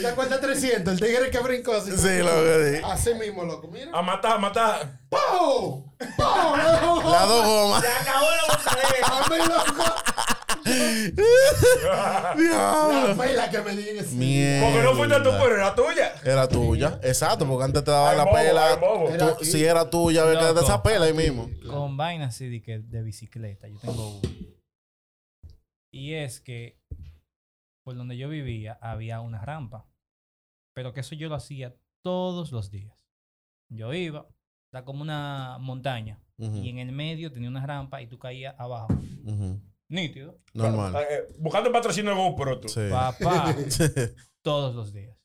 ¿Te 0.02 0.08
acuerdas 0.08 0.40
300? 0.42 0.94
El 0.94 1.00
tigre 1.00 1.30
que 1.32 1.40
brincó 1.40 1.74
así. 1.74 1.92
Sí, 1.98 2.20
loco, 2.20 2.42
sí. 2.66 2.82
Así 2.84 3.14
mismo, 3.16 3.44
loco. 3.44 3.68
Mira. 3.68 3.92
A 3.94 4.02
matar, 4.02 4.34
a 4.34 4.38
matar. 4.38 5.00
¡Pum! 5.10 5.84
¡Pum! 5.98 6.58
Las 6.58 6.82
dos 7.28 7.46
gomas. 7.46 7.82
Se 7.86 7.88
acabó 7.90 8.26
la 8.30 8.44
botadera. 8.56 9.48
Loco. 9.48 9.84
La 11.84 12.34
Diablo. 12.38 13.18
pela 13.22 13.50
que 13.50 13.62
me 13.62 13.76
di 13.76 13.90
en 13.90 13.98
ese 13.98 14.16
Mierda. 14.16 14.66
Porque 14.66 14.82
no 14.84 14.96
fuiste 14.96 15.16
tú, 15.18 15.30
pero 15.32 15.56
era 15.56 15.76
tuya. 15.76 16.14
Era 16.24 16.48
tuya. 16.48 17.00
Exacto, 17.04 17.46
porque 17.46 17.66
antes 17.66 17.84
te 17.84 17.92
daban 17.92 18.16
la 18.18 18.24
bobo, 18.24 18.36
pela. 18.36 18.80
tú- 18.80 19.10
Era 19.14 19.36
si 19.42 19.66
era 19.66 19.90
tuya, 19.90 20.24
darte 20.24 20.54
Loco. 20.54 20.62
esa 20.62 20.82
pela 20.82 21.06
ahí 21.06 21.14
mismo. 21.14 21.50
Con 21.70 21.98
vainas 21.98 22.34
así 22.34 22.48
de, 22.50 22.62
que, 22.62 22.80
de 22.80 23.02
bicicleta. 23.04 23.68
Yo 23.68 23.78
tengo 23.80 24.08
uno. 24.20 24.22
Y 25.92 26.14
es 26.14 26.40
que 26.40 26.78
por 27.84 27.96
donde 27.96 28.18
yo 28.18 28.30
vivía 28.30 28.78
había 28.82 29.22
una 29.22 29.44
rampa. 29.44 29.86
Pero 30.74 30.94
que 30.94 31.02
eso 31.02 31.16
yo 31.16 31.30
lo 31.30 31.36
hacía 31.36 31.76
todos 32.02 32.52
los 32.52 32.72
días. 32.72 33.06
Yo 33.70 33.94
iba, 33.94 34.28
era 34.72 34.84
como 34.84 35.02
una 35.02 35.58
montaña. 35.60 36.20
Ujú, 36.38 36.58
Y 36.58 36.70
en 36.70 36.80
el 36.80 36.92
medio 36.92 37.32
tenía 37.32 37.50
una 37.50 37.66
rampa 37.66 38.02
y 38.02 38.08
tú 38.08 38.18
caías 38.18 38.56
abajo. 38.58 38.88
Nítido. 39.88 40.40
Normal. 40.54 40.96
Eh, 41.10 41.28
buscando 41.40 41.68
el 41.70 41.74
patrocinio 41.74 42.12
de 42.12 42.18
GoPro, 42.18 42.60
tú. 42.60 42.70
Sí. 42.70 42.88
Papá. 42.90 43.56
todos 44.42 44.74
los 44.74 44.94
días. 44.94 45.16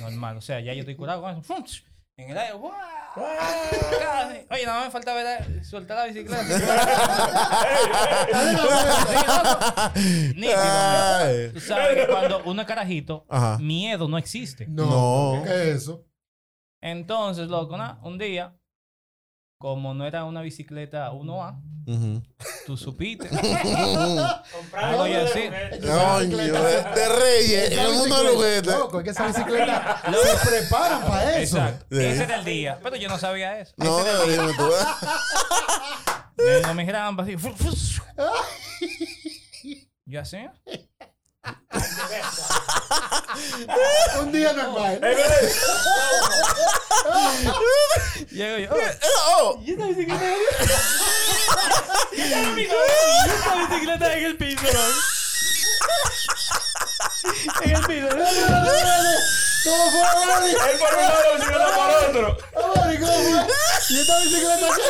Normal. 0.00 0.36
O 0.36 0.40
sea, 0.40 0.60
ya 0.60 0.72
yo 0.74 0.80
estoy 0.80 0.96
curado 0.96 1.22
con 1.22 1.38
eso. 1.38 1.54
En 2.18 2.30
el 2.30 2.36
aire. 2.36 2.52
¡guau! 2.54 2.72
Casi. 3.14 4.44
Oye, 4.50 4.66
nada 4.66 4.78
más 4.78 4.86
me 4.86 4.90
falta 4.90 5.14
ver, 5.14 5.64
soltar 5.64 5.98
la 5.98 6.04
bicicleta. 6.06 6.42
Nítido. 10.34 10.58
Ay. 10.58 11.50
Tú 11.52 11.60
sabes 11.60 11.96
que 11.96 12.08
cuando 12.12 12.42
uno 12.44 12.62
es 12.62 12.66
carajito, 12.66 13.24
Ajá. 13.28 13.58
miedo 13.58 14.08
no 14.08 14.18
existe. 14.18 14.66
No. 14.66 15.36
No. 15.36 15.44
¿Qué 15.44 15.70
es 15.70 15.82
eso? 15.82 16.04
Entonces, 16.80 17.46
loco, 17.48 17.76
un 18.02 18.18
día, 18.18 18.57
como 19.58 19.92
no 19.92 20.06
era 20.06 20.24
una 20.24 20.40
bicicleta 20.40 21.10
1A, 21.12 21.60
Ujú. 21.86 22.22
tú 22.66 22.76
supiste. 22.76 23.28
Algo 24.72 25.04
decir. 25.04 25.52
Coño, 25.80 26.36
de, 26.36 26.50
de 26.94 27.08
reyes, 27.08 27.72
en 27.72 27.78
el 27.80 27.92
mundo 27.94 28.18
de 28.18 28.24
los 28.24 28.34
juguetes. 28.34 28.74
Loco, 28.74 28.98
es 28.98 29.04
que 29.04 29.10
esa 29.10 29.26
bicicleta 29.26 30.02
se 30.42 30.48
preparan 30.48 31.02
para 31.02 31.38
eso. 31.40 31.56
Exacto. 31.58 31.86
Sí. 31.90 32.04
Ese 32.04 32.22
era 32.24 32.36
el 32.36 32.44
día. 32.44 32.78
Pero 32.82 32.96
yo 32.96 33.08
no 33.08 33.18
sabía 33.18 33.58
eso. 33.58 33.74
No, 33.78 33.98
día. 34.04 34.22
dime 34.36 34.52
tú. 34.56 34.70
Vengo 36.36 36.74
mis 36.74 36.92
rampas 36.92 37.26
así. 37.26 37.36
Yo 40.04 40.20
así. 40.20 40.38
Un 44.20 44.32
día 44.32 44.52
normal. 44.52 45.00
Llego 48.30 48.58
yo. 48.58 48.68
oh, 48.72 48.76
Oh, 49.40 49.60
¿Y 49.64 49.72
esta 49.72 49.86
bicicleta? 49.86 50.24
¿Y 52.12 52.20
esta 52.20 53.54
bicicleta 53.56 54.14
en 54.16 54.24
el 54.24 54.36
piso, 54.36 54.66
¿no? 54.72 54.80
En 57.62 57.70
el 57.76 57.82
piso. 57.86 58.08
¿Cómo 59.64 59.90
fue, 59.90 60.26
Mari? 60.26 60.50
Él 60.50 60.56
por 60.78 60.94
un 60.94 61.00
lado, 61.02 61.34
bicicleta 61.34 61.68
por 61.74 61.88
otro. 62.08 62.26
Mari, 62.76 62.96
¿cómo 62.98 63.12
fue? 63.12 63.46
¿Y 63.90 63.92
esta 64.00 64.14
bicicleta 64.20 64.66
qué? 64.76 64.88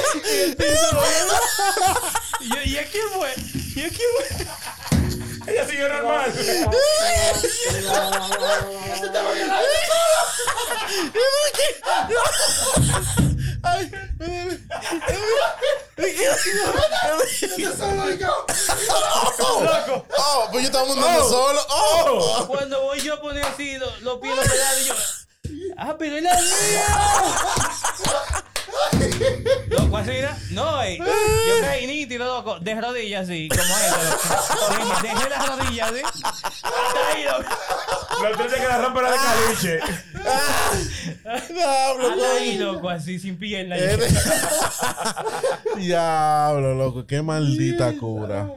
Y 2.40 2.42
yo, 2.48 2.60
¿y 2.64 2.78
a 2.78 2.84
quién 2.90 3.08
fue? 3.12 3.34
¿Y 3.74 3.84
a 3.84 3.88
quién 3.88 4.10
fue? 4.16 4.26
Ella 5.58 5.66
siguió 5.66 5.88
normal. 5.88 6.32
ay, 13.64 13.90
oh, 19.40 20.04
oh, 20.16 20.48
pues 20.52 20.62
yo 20.62 20.66
estaba 20.68 20.84
montando 20.86 21.28
solo. 21.28 21.60
Oh, 21.68 22.44
Cuando 22.46 22.82
voy 22.82 23.00
yo 23.00 23.14
a 23.14 23.20
poner 23.20 23.44
así 23.44 23.78
los, 23.78 24.00
los 24.02 24.20
pies 24.20 24.36
los 24.36 24.46
pedales, 24.46 24.86
yo. 24.86 24.94
¡Ah, 25.76 25.96
pero 25.98 26.16
es 26.18 26.22
la 26.22 26.34
mía! 26.34 26.86
Loco, 29.70 29.96
así 29.96 30.10
era. 30.10 30.36
No, 30.50 30.82
ey. 30.82 30.98
Yo 30.98 31.60
caí 31.62 31.86
nítido, 31.86 32.26
loco, 32.26 32.58
de 32.60 32.78
rodillas 32.80 33.24
así, 33.24 33.48
como 33.48 33.62
esto. 33.62 33.98
loco. 34.04 34.22
Dejé, 35.02 35.28
las 35.30 35.48
rodillas 35.48 35.90
así. 35.92 36.02
Hasta 36.04 37.08
ahí, 37.12 37.24
loco. 37.24 37.48
Lo 38.22 38.30
triste 38.36 38.56
que 38.60 38.68
la 38.68 38.78
rampa 38.78 39.00
era 39.00 39.10
de 39.12 39.18
caliche. 39.18 39.80
diablo, 41.52 42.10
Hasta 42.10 42.32
ahí, 42.36 42.58
loco, 42.58 42.88
así, 42.90 43.18
sin 43.18 43.36
pierna. 43.38 43.76
Diablo, 45.76 46.74
loco, 46.74 47.06
qué 47.06 47.22
maldita 47.22 47.92
cura. 47.96 48.50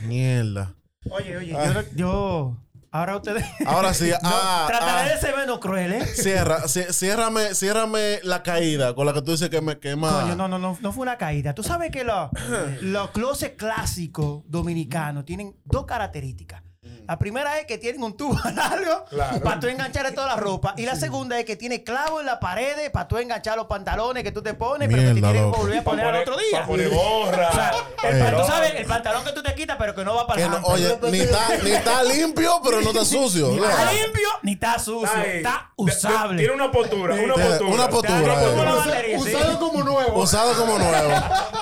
Mierda. 0.00 0.74
Oye, 1.10 1.36
oye, 1.36 1.54
Ah. 1.56 1.72
yo, 1.72 1.82
yo- 1.94 2.56
Ahora 2.90 3.16
ustedes. 3.16 3.44
Ahora 3.66 3.92
sí, 3.92 4.10
ah, 4.22 4.64
Trataré 4.66 5.10
ah. 5.10 5.14
de 5.14 5.20
ser 5.20 5.36
menos 5.36 5.58
cruel, 5.58 5.92
¿eh? 5.92 6.06
Cierra, 6.06 6.62
ci- 6.64 6.90
ciérrame, 6.92 7.54
ciérrame 7.54 8.20
la 8.22 8.42
caída 8.42 8.94
con 8.94 9.06
la 9.06 9.12
que 9.12 9.22
tú 9.22 9.32
dices 9.32 9.50
que 9.50 9.60
me 9.60 9.78
quema. 9.78 10.22
Coño, 10.22 10.36
no, 10.36 10.48
no, 10.48 10.58
no, 10.58 10.78
no 10.80 10.92
fue 10.92 11.02
una 11.02 11.18
caída. 11.18 11.54
Tú 11.54 11.62
sabes 11.62 11.90
que 11.90 12.04
los, 12.04 12.30
los 12.80 13.10
closets 13.10 13.56
clásicos 13.56 14.42
dominicanos 14.46 15.24
tienen 15.24 15.54
dos 15.64 15.84
características. 15.84 16.62
La 17.08 17.18
primera 17.18 17.58
es 17.58 17.66
que 17.66 17.78
tienen 17.78 18.02
un 18.02 18.14
tubo 18.16 18.38
largo 18.54 19.04
Claro. 19.08 19.40
para 19.40 19.58
tú 19.58 19.66
enganchar 19.66 20.12
toda 20.12 20.26
la 20.26 20.36
ropa. 20.36 20.74
Y 20.76 20.84
la 20.84 20.94
segunda 20.94 21.38
es 21.38 21.46
que 21.46 21.56
tiene 21.56 21.82
clavos 21.82 22.20
en 22.20 22.26
las 22.26 22.36
paredes 22.36 22.90
para 22.90 23.08
tú 23.08 23.16
enganchar 23.16 23.56
los 23.56 23.66
pantalones 23.66 24.22
que 24.22 24.30
tú 24.30 24.42
te 24.42 24.52
pones, 24.54 24.88
pero 24.88 25.00
que 25.02 25.08
te 25.08 25.14
tienes 25.14 25.32
que 25.32 25.40
volver 25.58 25.78
a 25.78 25.82
poner 25.82 26.06
al 26.06 26.16
otro 26.16 26.36
día. 26.36 26.48
Para 26.52 26.66
poner 26.66 26.90
gorra. 26.90 27.48
O 27.48 27.52
sea, 27.54 27.72
el 28.10 28.36
tú 28.36 28.44
sabes, 28.46 28.74
el 28.76 28.84
pantalón 28.86 29.24
que 29.24 29.32
tú 29.32 29.42
te 29.42 29.54
quitas, 29.54 29.76
pero 29.78 29.94
que 29.94 30.04
no 30.04 30.14
va 30.14 30.26
para 30.26 30.42
el 30.44 30.50
no- 30.50 30.60
oye, 30.64 30.98
ni 31.10 31.20
está, 31.20 31.48
ni 31.64 31.70
está 31.70 32.02
limpio, 32.04 32.60
pero 32.62 32.82
no 32.82 32.90
está 32.90 33.04
sucio. 33.06 33.48
Ni 33.48 33.56
está 33.64 33.90
limpio, 33.92 34.28
ni 34.42 34.52
está 34.52 34.78
sucio. 34.78 35.08
Ay, 35.14 35.38
Está 35.38 35.70
usable. 35.76 36.38
Tiene 36.38 36.54
una 36.54 36.70
postura, 36.70 37.14
una 37.14 37.34
postura. 37.34 37.70
una 37.70 37.88
postura, 37.88 38.42
eh. 38.42 39.16
La 39.18 39.24
sí. 39.24 39.34
Usado 39.34 39.58
como 39.58 39.82
nuevo. 39.82 40.20
Usado 40.22 40.52
como 40.54 40.78
nuevo. 40.78 41.10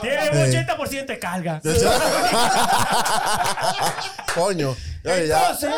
Tiene 0.02 0.30
un 0.30 0.38
80% 0.52 1.06
de 1.06 1.18
carga. 1.20 1.60
Coño. 4.34 4.74
Entonces, 5.06 5.70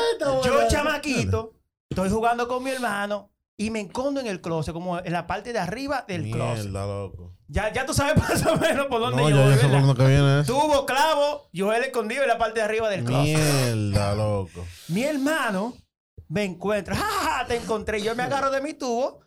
yo 0.44 0.68
chamaquito, 0.68 1.54
estoy 1.88 2.10
jugando 2.10 2.48
con 2.48 2.64
mi 2.64 2.70
hermano 2.70 3.30
y 3.56 3.70
me 3.70 3.80
escondo 3.80 4.20
en 4.20 4.26
el 4.26 4.40
closet, 4.40 4.72
como 4.72 4.98
en 4.98 5.12
la 5.12 5.26
parte 5.26 5.52
de 5.52 5.58
arriba 5.58 6.04
del 6.06 6.30
closet. 6.30 6.64
Mierda, 6.64 6.86
loco. 6.86 7.34
Ya, 7.48 7.72
ya 7.72 7.84
tú 7.84 7.92
sabes 7.92 8.16
más 8.28 8.44
o 8.46 8.56
menos 8.56 8.86
por 8.86 9.00
dónde 9.00 9.22
No, 9.22 9.30
yo 9.30 9.36
voy. 9.36 10.44
Tubo, 10.46 10.86
clavo, 10.86 11.48
yo 11.52 11.72
él 11.72 11.84
escondido 11.84 12.22
en 12.22 12.28
la 12.28 12.38
parte 12.38 12.60
de 12.60 12.64
arriba 12.64 12.88
del 12.88 13.04
closet. 13.04 13.36
Mierda, 13.36 14.14
loco. 14.14 14.64
Mi 14.88 15.02
hermano 15.02 15.74
me 16.28 16.44
encuentra, 16.44 16.94
¡Ja, 16.96 17.04
ja, 17.04 17.30
ja! 17.38 17.46
te 17.46 17.56
encontré. 17.56 18.00
Yo 18.00 18.14
me 18.14 18.22
agarro 18.22 18.50
de 18.50 18.60
mi 18.60 18.74
tubo 18.74 19.20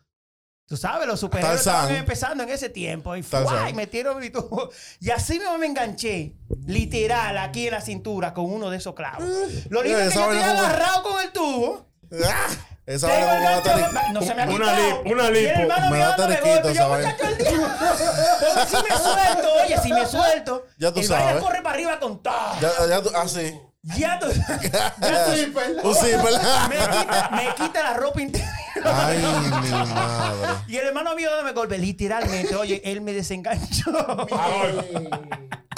Tú 0.68 0.78
sabes, 0.78 1.06
los 1.06 1.20
superhéroes 1.20 1.60
estaban 1.60 1.94
empezando 1.96 2.44
en 2.44 2.50
ese 2.50 2.70
tiempo. 2.70 3.14
Y, 3.18 3.24
Tarzán. 3.24 3.58
¡fua! 3.58 3.70
y 3.70 3.74
metieron 3.74 4.24
y 4.24 4.30
todo. 4.30 4.72
Y 5.02 5.10
así 5.10 5.38
mismo 5.38 5.58
me 5.58 5.66
enganché, 5.66 6.34
literal, 6.66 7.38
aquí 7.40 7.68
en 7.68 7.74
la 7.74 7.82
cintura 7.82 8.34
con 8.34 8.46
uno 8.46 8.70
de 8.70 8.78
esos 8.78 8.96
clavos. 8.96 9.24
Lo 9.70 9.84
lindo 9.84 10.00
Eh, 10.00 10.06
es 10.08 10.14
que 10.14 10.16
yo 10.20 10.26
como- 10.26 10.32
agarrado 10.40 11.04
con 11.04 11.22
el 11.22 11.32
tubo. 11.34 11.88
¡Ah! 12.26 12.48
Esa 12.86 13.08
Tengo 13.08 13.20
vaina 13.28 13.36
el 13.36 13.40
me 13.40 13.46
va 13.46 13.52
a 13.52 13.62
gancho, 13.62 14.14
no 14.14 14.22
se 14.22 14.34
me 14.36 14.42
ha 14.42 14.46
una 14.46 14.54
quitado. 14.56 15.04
lip- 15.04 15.12
una 15.12 15.24
Y 15.24 15.28
el 15.28 15.34
lipo. 15.34 15.60
hermano 15.60 15.90
Me 15.92 16.00
teriquito 16.16 16.50
golpe. 16.52 16.72
esa 16.72 16.82
Yo, 16.82 16.90
muchacho, 16.90 17.24
el. 17.24 17.38
Porque 17.38 18.68
si 18.68 18.76
me 18.84 18.98
suelto, 18.98 19.48
oye, 19.64 19.78
si 19.84 19.94
me 19.94 20.06
suelto, 20.06 20.66
Ya 20.78 20.92
tú 20.92 21.00
el 21.02 21.06
sabes. 21.08 21.44
corre 21.44 21.62
para 21.62 21.76
arriba 21.76 22.00
con 22.00 22.24
todo. 22.24 22.34
Ya, 22.62 22.72
ya 22.90 23.02
tú, 23.04 23.12
ah, 23.14 23.28
sí. 23.28 23.60
Ya 23.84 24.20
tú, 24.20 24.28
ya 24.72 24.96
tú-. 24.96 25.88
Un 25.90 25.96
zipper. 25.96 26.34
me, 26.70 26.78
quita, 26.98 27.30
me 27.34 27.56
quita 27.56 27.84
la 27.84 27.94
ropa 27.94 28.22
interior. 28.22 28.50
Ay, 28.86 29.18
mi 29.64 29.70
madre. 29.72 30.48
Y 30.68 30.78
el 30.78 30.88
hermano 30.88 31.16
mío 31.16 31.30
dándome 31.30 31.54
golpe, 31.54 31.78
literalmente, 31.78 32.56
oye, 32.56 32.82
él 32.86 33.02
me 33.02 33.14
desenganchó. 33.14 33.92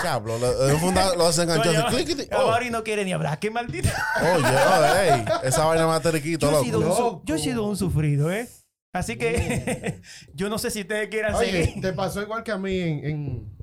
Diablo, 0.02 0.38
lo, 0.38 0.54
desenganchó 1.28 1.70
Coño, 1.70 1.88
así. 1.88 1.96
clic, 2.04 2.16
clic, 2.18 2.34
a 2.34 2.44
oh. 2.44 2.60
No 2.72 2.84
quiere 2.84 3.06
ni 3.06 3.14
hablar, 3.14 3.40
qué 3.40 3.50
maldita. 3.52 3.90
Oye, 4.22 4.46
oh, 4.46 4.96
ey, 4.98 5.26
esa 5.44 5.66
vaina 5.66 5.88
más 5.88 6.02
teriquito, 6.02 6.50
Yo 6.52 6.60
he, 6.60 6.64
sido 6.66 6.82
loco. 6.82 6.96
su- 6.96 7.22
yo 7.26 7.36
he 7.36 7.40
sido 7.40 7.64
un 7.66 7.78
sufrido, 7.78 8.32
¿eh? 8.32 8.50
Así 8.94 9.18
que 9.18 10.02
yo 10.34 10.50
no 10.50 10.58
sé 10.58 10.72
si 10.72 10.82
ustedes 10.82 11.08
quieran 11.10 11.36
Oye, 11.36 11.66
seguir. 11.66 11.82
te 11.82 11.94
pasó 11.94 12.22
igual 12.22 12.44
que 12.44 12.52
a 12.52 12.58
mí 12.58 12.78
en, 12.80 13.06
en- 13.06 13.58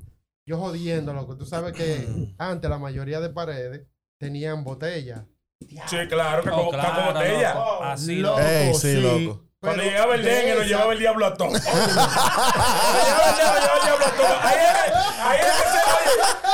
yo 0.46 0.58
jodiendo, 0.58 1.12
loco. 1.12 1.36
Tú 1.36 1.44
sabes 1.46 1.72
que 1.74 2.06
Mm. 2.08 2.34
antes 2.38 2.70
la 2.70 2.78
mayoría 2.78 3.20
de 3.20 3.28
paredes 3.30 3.86
tenían 4.18 4.64
botellas. 4.64 5.22
Sí, 5.86 5.96
claro, 6.08 6.42
que 6.42 6.48
Oh, 6.50 6.54
como 6.56 6.70
claro, 6.70 6.94
como 6.94 7.12
botella. 7.12 7.54
loco. 7.54 7.84
Así, 7.84 8.16
Loco. 8.16 8.40
Ey, 8.40 8.74
sí, 8.74 8.94
loco. 8.94 9.40
Cuando 9.60 9.82
Pero 9.82 9.90
llegaba 9.90 10.14
el 10.14 10.22
de 10.24 10.30
dengue, 10.34 10.54
nos 10.58 10.66
llevaba 10.66 10.92
el 10.94 10.98
diablo 10.98 11.26
a 11.26 11.34
todo. 11.34 11.48
Cuando 11.48 11.60
llegaba 11.60 13.28
el 13.28 13.36
diablo, 13.36 13.60
llevaba 13.60 13.76
el 13.76 13.82
diablo 13.84 14.06
a 14.06 14.10
todo. 14.10 14.26
Ahí 14.42 14.56
era, 14.58 14.82
ahí 15.30 15.38
era 15.38 15.52
que 15.52 15.64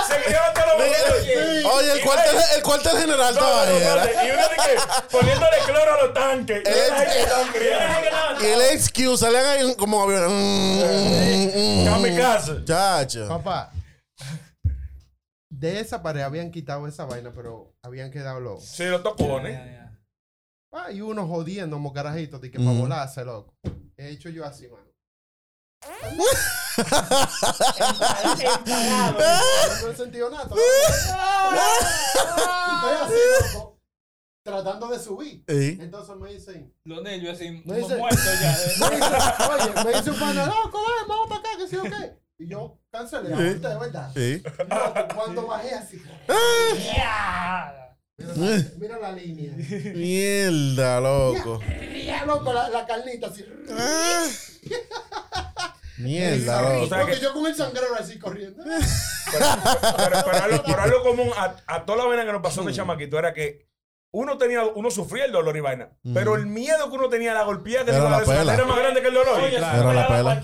se, 0.08 0.22
se 0.22 0.28
guiaban 0.28 0.54
todos 0.54 0.66
los 0.66 0.76
botellos. 0.76 1.72
Oye, 1.72 1.92
el 1.92 2.00
cuartel, 2.00 2.32
güey, 2.34 2.44
el 2.56 2.62
cuartel 2.62 2.98
general 2.98 3.32
estaba 3.34 3.64
no, 3.66 3.70
ahí. 3.70 4.10
Y 4.26 4.30
uno 4.32 4.42
de 4.42 4.56
que 4.56 4.80
poniéndole 5.10 5.56
cloro 5.66 5.94
a 5.94 6.02
los 6.02 6.14
tanques. 6.14 6.62
Y 8.40 8.44
el 8.46 8.60
HQ 8.80 9.16
salían 9.18 9.46
ahí 9.46 9.74
como. 9.76 10.06
Mm, 10.06 10.12
mm, 10.80 11.82
mm. 11.82 11.84
Kamikaze. 11.84 12.64
Chacho. 12.64 13.28
Papá, 13.28 13.70
de 15.58 15.80
esa 15.80 16.02
pared 16.02 16.20
habían 16.22 16.50
quitado 16.50 16.86
esa 16.86 17.04
vaina, 17.06 17.32
pero 17.34 17.74
habían 17.82 18.10
quedado 18.10 18.40
los. 18.40 18.64
Sí, 18.64 18.84
los 18.84 19.02
tocones. 19.02 19.58
Ah, 20.72 20.90
y 20.92 21.00
uno 21.00 21.26
jodiendo 21.26 21.76
como 21.76 21.92
carajitos 21.92 22.40
de 22.40 22.50
que 22.50 22.58
Ujú. 22.58 22.66
para 22.66 22.78
volarse, 22.78 23.24
loco. 23.24 23.54
He 23.96 24.10
hecho 24.10 24.28
yo 24.28 24.44
así, 24.44 24.68
mano. 24.68 24.84
No 29.82 29.88
he 29.90 29.96
sentido 29.96 30.30
nada. 30.30 30.44
estoy 30.44 30.58
así, 33.02 33.14
loco, 33.54 33.78
tratando 34.42 34.88
de 34.88 34.98
subir. 34.98 35.44
Ey. 35.46 35.78
Entonces 35.80 36.16
me 36.16 36.32
dicen, 36.32 36.74
Los 36.84 37.02
nervios 37.02 37.34
así, 37.34 37.62
Me 37.64 37.78
dice- 37.78 37.96
muertos 37.96 38.24
ya. 38.40 38.56
me 38.90 38.96
dice, 38.96 39.08
oye, 39.50 39.84
me 39.84 39.92
dice 39.98 40.10
un 40.10 40.18
pana, 40.18 40.46
loco, 40.46 40.78
ven, 40.82 41.08
vamos 41.08 41.28
para 41.28 41.40
acá, 41.40 41.48
que 41.58 41.68
sí 41.68 41.76
o 41.76 41.82
qué. 41.82 42.18
Y 42.38 42.48
yo 42.48 42.78
cancelé, 42.90 43.32
a 43.32 43.36
usted, 43.36 43.78
¿verdad? 43.78 44.10
Sí. 44.14 44.42
Loco, 44.68 45.14
cuando 45.14 45.46
bajé 45.46 45.74
así. 45.74 46.02
Mira 46.78 47.96
la, 48.36 48.64
mira 48.78 48.98
la 48.98 49.12
línea. 49.12 49.52
Mierda, 49.94 51.00
loco. 51.00 51.60
Ya, 52.04 52.24
loco, 52.26 52.52
la, 52.52 52.68
la 52.68 52.86
carnita 52.86 53.28
así. 53.28 53.44
Mierda, 55.98 56.60
O 56.60 56.74
loco. 56.74 56.88
sea 56.88 56.98
Porque 57.00 57.14
que- 57.14 57.20
yo 57.22 57.32
con 57.32 57.46
el 57.46 57.54
sangrero 57.54 57.94
así 57.98 58.18
corriendo. 58.18 58.62
Pero, 58.64 59.46
pero, 59.96 60.22
pero 60.24 60.44
algo, 60.44 60.62
pero 60.66 60.82
algo 60.82 61.02
común 61.02 61.30
a, 61.36 61.56
a 61.66 61.84
toda 61.86 61.98
la 61.98 62.04
vaina 62.04 62.24
que 62.26 62.32
nos 62.32 62.42
pasó 62.42 62.62
de 62.64 62.72
chamaquito 62.74 63.18
era 63.18 63.32
que 63.32 63.66
uno 64.18 64.38
tenía, 64.38 64.64
uno 64.64 64.90
sufría 64.90 65.26
el 65.26 65.32
dolor 65.32 65.56
y 65.56 65.60
vaina, 65.60 65.90
pero 66.14 66.36
el 66.36 66.46
miedo 66.46 66.88
que 66.90 66.96
uno 66.96 67.08
tenía 67.08 67.32
a 67.32 67.34
la 67.34 67.42
golpeada 67.44 67.84
que 67.84 67.90
Era 67.90 68.00
se 68.00 68.06
iba 68.06 68.08
a 68.08 68.10
la 68.20 68.24
dar, 68.26 68.36
pela. 68.38 68.54
era 68.54 68.64
más 68.64 68.78
grande 68.78 69.02
que 69.02 69.08
el 69.08 69.14
dolor. 69.14 69.40
Era 69.40 69.60
la 69.92 70.08
pela. 70.08 70.34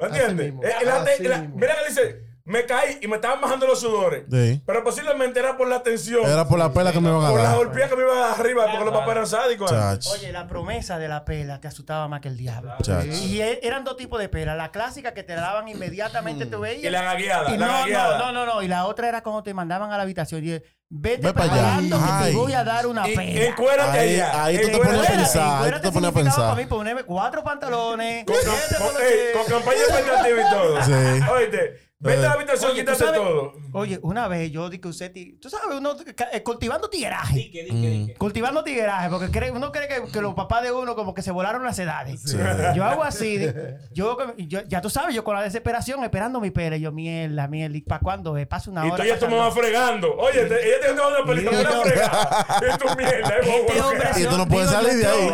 ¿Me 0.00 0.06
entiendes? 0.06 0.46
mismo. 0.46 0.62
Eh, 0.64 0.74
la- 0.84 0.96
Así 1.02 1.22
la- 1.22 1.38
mismo. 1.38 1.56
mira 1.56 1.74
que 1.76 1.88
dice, 1.88 2.22
me 2.44 2.66
caí 2.66 2.98
y 3.00 3.06
me 3.06 3.14
estaban 3.16 3.40
bajando 3.40 3.68
los 3.68 3.78
sudores. 3.80 4.24
Sí. 4.28 4.60
Pero 4.66 4.82
posiblemente 4.82 5.38
era 5.38 5.56
por 5.56 5.68
la 5.68 5.84
tensión. 5.84 6.28
Era 6.28 6.48
por 6.48 6.58
la 6.58 6.72
pela 6.72 6.90
que 6.90 7.00
me 7.00 7.08
iban 7.10 7.24
a 7.24 7.28
por 7.30 7.38
la 7.38 7.44
dar. 7.50 7.56
golpeada 7.56 7.88
que 7.90 7.96
me 7.96 8.02
iban 8.02 8.16
a 8.18 8.20
dar 8.20 8.40
arriba, 8.40 8.66
porque 8.68 8.84
los 8.84 8.92
papás 8.94 9.10
eran 9.12 9.26
sádicos. 9.28 9.72
Oye, 10.12 10.32
la 10.32 10.48
promesa 10.48 10.98
de 10.98 11.06
la 11.06 11.24
pela 11.24 11.60
te 11.60 11.68
asustaba 11.68 12.08
más 12.08 12.20
que 12.20 12.26
el 12.26 12.36
diablo. 12.36 12.74
Y 13.22 13.40
e- 13.40 13.60
eran 13.62 13.84
dos 13.84 13.96
tipos 13.96 14.18
de 14.18 14.28
pela. 14.28 14.56
La 14.56 14.72
clásica 14.72 15.14
que 15.14 15.22
te 15.22 15.36
la 15.36 15.42
daban 15.42 15.68
inmediatamente, 15.68 16.46
te 16.46 16.56
veías. 16.56 16.82
Y 16.84 16.90
la 16.90 17.02
gagueada, 17.02 17.54
Y 17.54 17.56
la 17.56 17.66
no, 17.66 17.72
gagueada. 17.74 18.18
no, 18.18 18.32
no, 18.32 18.44
no, 18.44 18.54
no. 18.54 18.62
Y 18.62 18.66
la 18.66 18.86
otra 18.86 19.08
era 19.08 19.22
cuando 19.22 19.44
te 19.44 19.54
mandaban 19.54 19.92
a 19.92 19.96
la 19.96 20.02
habitación. 20.02 20.44
Y, 20.44 20.60
vete 20.94 21.26
Ve 21.26 21.32
pa' 21.32 21.44
allá. 21.44 21.78
que 21.80 21.94
Ay. 21.94 22.30
te 22.32 22.36
voy 22.36 22.52
a 22.52 22.64
dar 22.64 22.86
una 22.86 23.04
pela. 23.04 23.22
encuérate 23.22 23.98
Ahí- 23.98 24.14
allá. 24.20 24.44
ahí 24.44 24.58
tú 24.60 24.68
te 24.68 24.78
pones 24.78 25.00
a 25.08 25.12
pensar. 25.12 25.42
ahí 25.42 25.54
Encuérdate 25.54 25.82
tú 25.82 25.88
te 25.88 25.92
pones 25.92 26.08
a 26.08 26.12
significaba 26.12 26.12
pensar. 26.24 26.44
para 26.50 26.54
mí 26.54 26.66
ponerme 26.66 27.02
cuatro 27.04 27.42
pantalones. 27.42 28.24
Con, 28.26 28.36
que- 28.36 29.50
campaña 29.50 29.78
expectativa 29.80 30.40
y 30.40 30.50
todo. 30.50 30.84
Sí. 30.84 30.92
Oíste, 31.32 31.80
vete 32.02 32.18
a 32.18 32.28
la 32.28 32.32
habitación 32.32 32.70
y 32.70 32.74
Oye, 32.74 32.84
¿tú 32.84 32.92
quítate 32.92 33.04
sabes? 33.04 33.20
todo. 33.20 33.52
Oye, 33.72 33.98
una 34.02 34.28
vez 34.28 34.50
yo 34.50 34.68
di 34.68 34.78
que 34.78 34.88
usted, 34.88 35.12
tú 35.40 35.48
sabes, 35.48 35.76
uno 35.78 35.96
eh, 36.32 36.42
cultivando 36.42 36.90
tigueraje. 36.90 37.34
Dique, 37.36 37.64
dique, 37.64 37.88
dique. 37.88 38.14
Cultivando 38.14 38.62
tigueraje, 38.64 39.08
porque 39.08 39.26
cree- 39.30 39.50
uno 39.52 39.72
cree 39.72 39.88
que, 39.88 40.10
que 40.12 40.20
los 40.20 40.34
papás 40.34 40.62
de 40.62 40.72
uno 40.72 40.94
como 40.94 41.14
que 41.14 41.22
se 41.22 41.30
volaron 41.30 41.62
las 41.64 41.78
edades. 41.78 42.20
Sí. 42.22 42.36
Yo 42.74 42.84
hago 42.84 43.02
así, 43.04 43.38
yo, 43.92 44.18
yo- 44.36 44.62
ya 44.68 44.80
tú 44.80 44.90
sabes, 44.90 45.14
yo 45.14 45.24
con 45.24 45.34
la 45.36 45.42
desesperación 45.42 46.02
esperando 46.04 46.40
mi 46.40 46.50
pele, 46.50 46.80
yo 46.80 46.92
mierda, 46.92 47.48
mierda, 47.48 47.76
¿y 47.76 47.80
para 47.82 48.00
cuándo 48.00 48.36
es? 48.36 48.46
Pasa 48.46 48.70
una 48.70 48.86
Y 48.86 48.90
hora. 48.90 49.02
tú 49.02 49.08
ya 49.08 49.18
tu 49.18 49.28
mamá 49.28 49.50
fregando. 49.50 50.14
Oye, 50.16 50.44
te- 50.44 50.68
ella 50.68 50.80
te 50.80 50.92
una 50.92 51.24
pelita 51.26 51.50
Y 51.52 51.54
una 51.60 51.70
fregada. 51.82 52.46
Es 52.72 52.78
tu 52.78 52.96
mierda, 52.96 53.36
es 53.38 53.46
Este. 53.48 54.20
Y 54.20 54.22
se 54.24 54.28
tú 54.28 54.36
no 54.36 54.46
puedes 54.46 54.70
salir 54.70 54.94
de 54.94 55.06
ahí. 55.06 55.30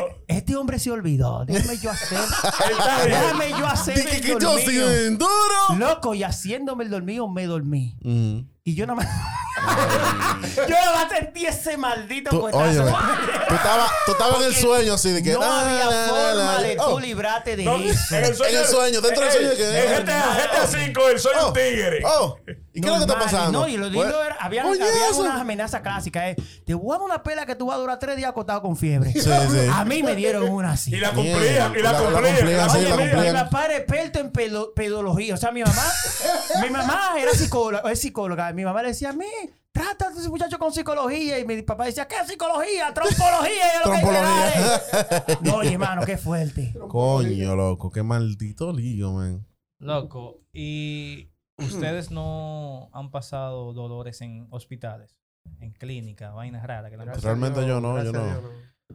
Este 0.48 0.56
hombre 0.56 0.78
se 0.78 0.90
olvidó. 0.90 1.44
Déjame 1.44 1.76
yo 1.76 1.90
hacer. 1.90 2.18
déjame 3.04 3.50
yo 3.50 3.66
hacer 3.66 3.96
Dije 3.96 4.20
que 4.22 4.28
yo 4.40 4.58
soy 4.58 5.14
duro. 5.14 5.76
Loco, 5.76 6.14
y 6.14 6.22
haciéndome 6.22 6.84
el 6.84 6.90
dormido, 6.90 7.28
me 7.28 7.44
dormí. 7.44 7.98
Mm. 8.00 8.38
Y 8.64 8.74
yo 8.74 8.86
nada 8.86 9.02
más. 9.02 9.06
yo 10.56 10.68
nada 10.70 10.94
más 10.94 11.10
sentí 11.10 11.44
ese 11.44 11.76
maldito 11.76 12.30
Tú, 12.30 12.48
estabas 12.48 14.40
en 14.40 14.46
el 14.46 14.54
sueño 14.54 14.94
así 14.94 15.10
de 15.10 15.22
que. 15.22 15.34
no 15.34 15.40
na, 15.40 15.60
había 15.60 16.08
forma 16.08 16.62
de 16.62 16.76
Oh, 16.80 16.94
tú 16.94 17.00
librarte 17.00 17.56
de 17.56 17.64
No, 17.64 17.76
eso. 17.76 18.16
en 18.16 18.24
el 18.24 18.34
sueño, 18.34 18.52
En 18.54 18.60
el 18.60 18.66
sueño, 18.66 19.00
dentro 19.02 19.22
del 19.24 19.32
sueño 19.32 19.50
que- 19.54 19.84
En 19.84 20.02
GTA, 20.02 20.34
GTA 20.34 20.66
5, 20.66 21.08
el 21.08 21.18
sueño 21.20 21.38
Oh, 21.42 21.52
tigre. 21.52 22.02
Oh, 22.06 22.38
¿y 22.78 22.80
qué 22.80 22.86
es 22.86 22.92
lo 22.92 23.06
que 23.06 23.12
está 23.12 23.18
pasando? 23.24 23.60
No, 23.60 23.68
y 23.68 23.76
lo 23.76 23.88
lindo 23.88 23.98
Pues, 24.04 24.26
era, 24.26 24.36
había, 24.40 24.66
oye, 24.66 24.82
había 24.82 25.08
eso. 25.10 25.20
unas 25.20 25.40
amenazas 25.40 25.80
clásicas. 25.82 26.24
eh. 26.24 26.36
Te 26.64 26.74
voy 26.74 26.94
a 26.94 26.98
dar 26.98 27.04
una 27.06 27.22
pela 27.22 27.44
que 27.46 27.54
tú 27.54 27.66
vas 27.66 27.76
a 27.76 27.80
durar 27.80 27.98
tres 27.98 28.16
días 28.16 28.30
acostado 28.30 28.62
con 28.62 28.76
fiebre. 28.76 29.12
Sí, 29.12 29.20
sí. 29.20 29.30
A 29.72 29.84
mí 29.84 30.02
me 30.02 30.14
dieron 30.14 30.48
una 30.48 30.72
así. 30.72 30.94
Y 30.94 31.00
la 31.00 31.10
cumplían, 31.12 31.72
y 31.76 31.82
la 31.82 31.92
la- 31.92 31.92
la 31.92 31.98
cumplían. 32.10 32.36
cumplían, 32.36 32.56
la 32.58 32.68
sí, 32.68 32.78
Oye, 32.78 32.88
la 32.88 32.96
mi, 32.96 33.10
cumplían. 33.10 33.34
papá 33.36 33.64
era 33.66 33.76
experto 33.76 34.18
en 34.20 34.30
pedo- 34.32 34.72
pedología. 34.74 35.34
O 35.34 35.36
sea, 35.36 35.52
mi 35.52 35.62
mamá, 35.62 35.82
mi 36.62 36.70
mamá 36.70 37.12
era 37.18 37.32
psicóloga, 37.32 37.90
es 37.90 38.00
psicóloga. 38.00 38.52
Mi 38.52 38.64
mamá 38.64 38.82
le 38.82 38.88
decía 38.88 39.10
a 39.10 39.12
mí, 39.12 39.26
trata 39.72 40.08
a 40.08 40.10
ese 40.10 40.28
muchacho 40.28 40.58
con 40.58 40.72
psicología. 40.72 41.38
Y 41.38 41.44
mi 41.46 41.62
papá 41.62 41.84
decía, 41.86 42.06
¿qué 42.08 42.16
psicología? 42.26 42.92
Trompología. 42.94 43.50
y 43.52 43.76
es 43.78 43.84
lo 43.86 43.90
que 43.92 43.96
hay 43.96 44.04
que 44.04 44.08
Trompología. 44.10 44.82
darle". 45.02 45.38
No, 45.50 45.54
oye, 45.56 45.72
hermano, 45.72 46.02
qué 46.04 46.18
fuerte. 46.18 46.74
Coño, 46.88 47.54
loco, 47.56 47.90
qué 47.90 48.02
maldito 48.02 48.72
lío, 48.72 49.12
man. 49.12 49.46
Loco, 49.80 50.40
¿y 50.52 51.30
ustedes 51.58 52.10
no 52.10 52.90
han 52.92 53.10
pasado 53.10 53.72
dolores 53.72 54.20
en 54.20 54.46
hospitales? 54.50 55.16
En 55.60 55.72
clínicas, 55.72 56.34
vainas 56.34 56.62
raras 56.66 56.90
que? 56.90 56.96
Realmente 56.96 57.66
yo 57.66 57.80
no, 57.80 58.02
yo 58.02 58.12
no. 58.12 58.42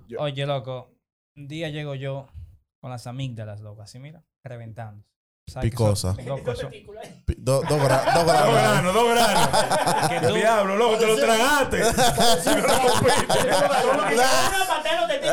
Yo- 0.07 0.19
Oye, 0.19 0.45
loco, 0.45 0.91
un 1.35 1.47
día 1.47 1.69
llego 1.69 1.95
yo 1.95 2.27
con 2.81 2.91
las 2.91 3.07
amígdalas, 3.07 3.61
loco, 3.61 3.81
así 3.81 3.99
mira, 3.99 4.23
reventando. 4.43 5.03
¿Sabes 5.49 5.71
que 5.71 5.75
Picosa. 5.75 6.15
Dos 7.37 7.67
dos 7.67 7.83
granos, 7.83 8.93
dos 8.93 9.09
granos. 9.09 10.33
diablo, 10.35 10.77
loco, 10.77 10.97
te 10.97 11.07
lo 11.07 11.15
tragaste. 11.17 11.81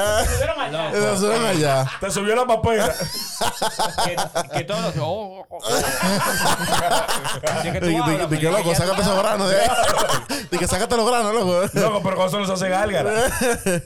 Lo 0.01 0.55
rompiste. 0.55 0.99
Eso 0.99 1.17
suena 1.19 1.49
allá. 1.51 1.91
Te 2.01 2.11
subió 2.11 2.35
la 2.37 2.47
papera. 2.47 2.95
que, 4.05 4.17
que 4.59 4.65
todos 4.65 4.83
los... 4.83 4.97
oh, 4.99 5.47
oh, 5.49 5.59
oh. 5.59 5.61
Así 7.49 7.73
que 7.73 7.81
tú 7.81 7.87
Di 7.87 7.97
hablas, 7.97 8.31
di- 8.31 8.37
di 8.37 8.41
que 8.43 8.51
loco, 8.51 8.75
sácate 8.75 9.03
esos 9.03 9.19
granos 9.19 9.53
ahí. 9.53 9.69
Di 10.51 10.59
que 10.59 10.67
sácate 10.67 10.97
los 10.97 11.07
granos, 11.07 11.35
loco. 11.35 11.63
Loco, 11.75 12.03
pero 12.03 12.17
con 12.17 12.27
eso 12.27 12.39
no 12.39 12.47
se 12.47 12.53
hace 12.53 12.69
gálgara. 12.69 13.11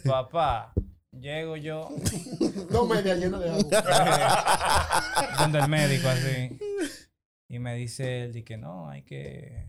Papá, 0.05 0.72
llego 1.12 1.57
yo 1.57 1.88
Dos 2.70 2.88
medias 2.88 3.18
llenas 3.18 3.40
de 3.40 3.50
agua. 3.50 5.35
donde 5.38 5.59
el 5.61 5.68
médico 5.68 6.09
así. 6.09 6.59
Y 7.48 7.59
me 7.59 7.74
dice 7.74 8.24
él, 8.24 8.33
di 8.33 8.42
que 8.42 8.57
no, 8.57 8.88
hay 8.88 9.03
que 9.03 9.66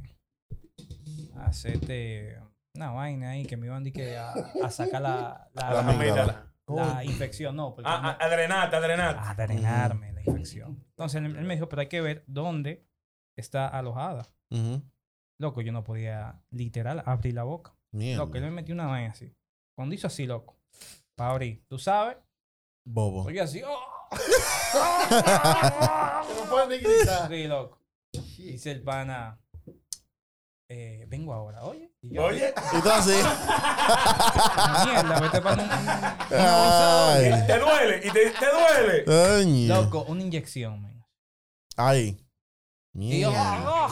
hacerte 1.46 2.40
una 2.76 2.92
vaina 2.92 3.32
ahí 3.32 3.46
que 3.46 3.58
me 3.58 3.68
iban 3.68 3.84
di 3.84 3.92
que 3.92 4.18
a, 4.18 4.34
a 4.64 4.70
sacar 4.70 5.02
la, 5.02 5.50
la, 5.54 5.70
La 5.74 5.82
la- 5.84 5.90
amígdala. 5.92 6.54
la 6.68 7.04
infección, 7.04 7.56
no, 7.56 7.74
porque 7.76 7.90
A, 7.90 8.02
no- 8.02 8.08
a, 8.10 8.18
a 8.20 8.30
drenarte, 8.30 8.76
a 8.76 8.80
drenarte. 8.82 9.22
a 9.24 9.34
drenarme 9.48 10.12
la 10.14 10.22
infección. 10.22 10.84
Entonces 10.90 11.22
él, 11.24 11.36
él 11.36 11.46
me 11.46 11.56
dijo, 11.56 11.70
pero 11.70 11.82
hay 11.82 11.88
que 11.88 12.02
ver 12.02 12.24
dónde 12.28 12.86
está 13.38 13.68
alojada. 13.68 14.28
Loco, 15.40 15.62
yo 15.62 15.72
no 15.74 15.84
podía 15.84 16.42
literal 16.52 17.04
abrir 17.06 17.34
la 17.34 17.44
boca. 17.44 17.74
Mierda. 17.92 18.24
Loco, 18.24 18.38
él 18.38 18.44
me 18.44 18.52
metió 18.52 18.74
una 18.74 18.88
vaina 18.88 19.12
así. 19.12 19.34
Cuando 19.76 19.94
hizo 19.96 20.08
así, 20.08 20.26
loco, 20.26 20.58
para 21.16 21.32
abrir, 21.32 21.64
tú 21.68 21.78
sabes, 21.78 22.18
Bobo. 22.86 23.24
oye 23.24 23.42
así, 23.42 23.62
¡oh! 23.66 23.80
No 25.10 26.50
pueden 26.50 26.70
ni 26.70 26.78
gritar. 26.78 27.28
Sí, 27.30 27.48
loco. 27.48 27.80
Dice 28.38 28.72
el 28.72 28.82
pana, 28.82 29.38
eh, 30.70 31.06
vengo 31.08 31.34
ahora, 31.34 31.64
oye. 31.64 31.92
Y 32.02 32.14
yo, 32.16 32.24
Oye, 32.26 32.54
Y 32.78 32.82
tú 32.82 32.90
así. 32.90 33.12
mierda, 34.86 35.20
vete 35.20 35.42
para 35.42 35.64
un, 35.64 35.70
un- 35.70 35.88
un. 35.88 36.04
Ay. 36.32 37.44
te 37.48 37.60
duele 37.60 37.98
y 38.04 38.12
te, 38.12 38.30
te 38.32 38.46
duele. 38.46 39.06
Coño. 39.06 39.76
Loco, 39.82 40.04
una 40.08 40.22
inyección, 40.22 40.82
man. 40.82 41.04
Ay. 41.78 42.18
Y 42.94 43.22
yo, 43.22 43.30
Mierda. 43.32 43.90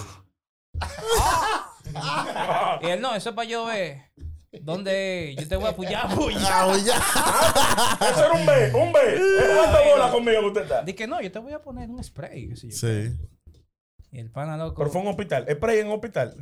¡ah! 1.96 2.80
Y 2.82 2.88
él, 2.88 3.02
no, 3.02 3.14
eso 3.16 3.30
es 3.30 3.36
para 3.36 3.48
yo 3.48 3.66
ver 3.66 4.02
dónde 4.62 5.36
yo 5.38 5.48
te 5.48 5.56
voy 5.56 5.66
a 5.66 5.70
apoyar, 5.72 6.06
apoyar. 6.06 7.02
Ah. 7.16 7.98
Eso 8.12 8.26
era 8.26 8.34
un 8.34 8.46
B, 8.46 8.74
un 8.76 8.94
B. 8.94 9.00
Es 9.16 9.58
cuánta 9.58 9.82
bola 9.90 10.12
conmigo 10.12 10.42
que 10.42 10.48
usted 10.48 10.62
está. 10.64 10.82
Dije, 10.84 11.08
no, 11.08 11.22
yo 11.22 11.32
te 11.32 11.40
voy 11.40 11.54
a 11.54 11.62
poner 11.62 11.90
un 11.90 12.04
spray, 12.04 12.50
qué 12.50 12.56
sé 12.56 12.70
yo. 12.70 12.76
Sí. 12.78 13.18
Y 14.12 14.20
el 14.20 14.30
pana, 14.32 14.58
loco, 14.58 14.76
Pero 14.78 14.90
fue 14.92 15.02
un 15.02 15.08
hospital. 15.08 15.46
Spray 15.52 15.80
en 15.80 15.88
un 15.88 15.94
hospital. 15.94 16.36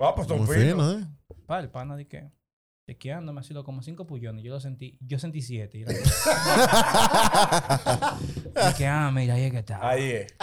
Ah, 0.00 0.14
pues 0.14 0.28
Muy 0.28 0.46
finos. 0.46 0.56
fino, 0.56 0.92
¿eh? 0.98 1.06
pa, 1.46 1.60
el 1.60 1.70
pana, 1.70 1.96
dije, 1.96 2.30
chequeándome 2.88 3.40
así, 3.40 3.52
lo 3.54 3.64
como 3.64 3.82
cinco 3.82 4.06
pullones. 4.06 4.44
Yo 4.44 4.52
lo 4.52 4.60
sentí, 4.60 4.96
yo 5.00 5.18
sentí 5.18 5.42
siete. 5.42 5.78
Y 5.78 5.84
dije, 5.84 6.00
ah, 8.86 9.10
mira, 9.12 9.34
ahí 9.34 9.44
es 9.44 9.52
que 9.52 9.58
está. 9.58 9.88
Ahí 9.88 10.10
es. 10.10 10.36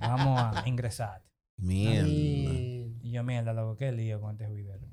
Vamos 0.00 0.40
a 0.40 0.62
ingresar. 0.68 1.24
Mierda. 1.58 2.06
Y 2.08 3.10
yo, 3.12 3.22
mierda, 3.24 3.52
loco, 3.52 3.76
qué 3.76 3.92
lío 3.92 4.20
con 4.20 4.32
este 4.32 4.46
juidero. 4.46 4.86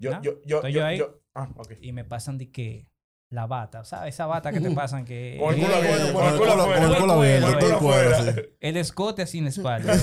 Yo, 0.00 0.10
¿No? 0.12 0.22
yo, 0.22 0.40
yo, 0.44 0.56
Estoy 0.58 0.72
yo, 0.72 0.80
yo 0.80 0.86
ahí. 0.86 0.98
yo- 0.98 1.20
Ah, 1.34 1.48
ok. 1.56 1.72
Y 1.80 1.92
me 1.92 2.04
pasan 2.04 2.38
de 2.38 2.50
que 2.50 2.88
la 3.30 3.46
bata, 3.46 3.84
¿sabes? 3.84 4.14
Esa 4.14 4.26
bata 4.26 4.52
que 4.52 4.60
te 4.60 4.70
pasan 4.74 5.04
que... 5.04 5.38
Con 5.40 5.54
el 5.54 5.60
culo 6.98 7.14
afuera. 7.14 8.34
El 8.60 8.76
escote 8.76 9.26
sin 9.26 9.46
espalda. 9.48 9.94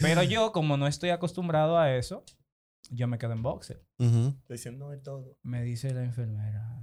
Pero 0.00 0.22
yo, 0.22 0.52
como 0.52 0.76
no 0.76 0.86
estoy 0.86 1.10
acostumbrado 1.10 1.78
a 1.78 1.94
eso, 1.94 2.24
yo 2.90 3.08
me 3.08 3.18
quedo 3.18 3.32
en 3.32 3.42
boxer. 3.42 3.84
Estoy 3.98 4.34
diciendo 4.56 4.90
de 4.90 4.98
todo. 4.98 5.36
Me 5.42 5.62
dice 5.62 5.92
la 5.94 6.02
enfermera, 6.02 6.78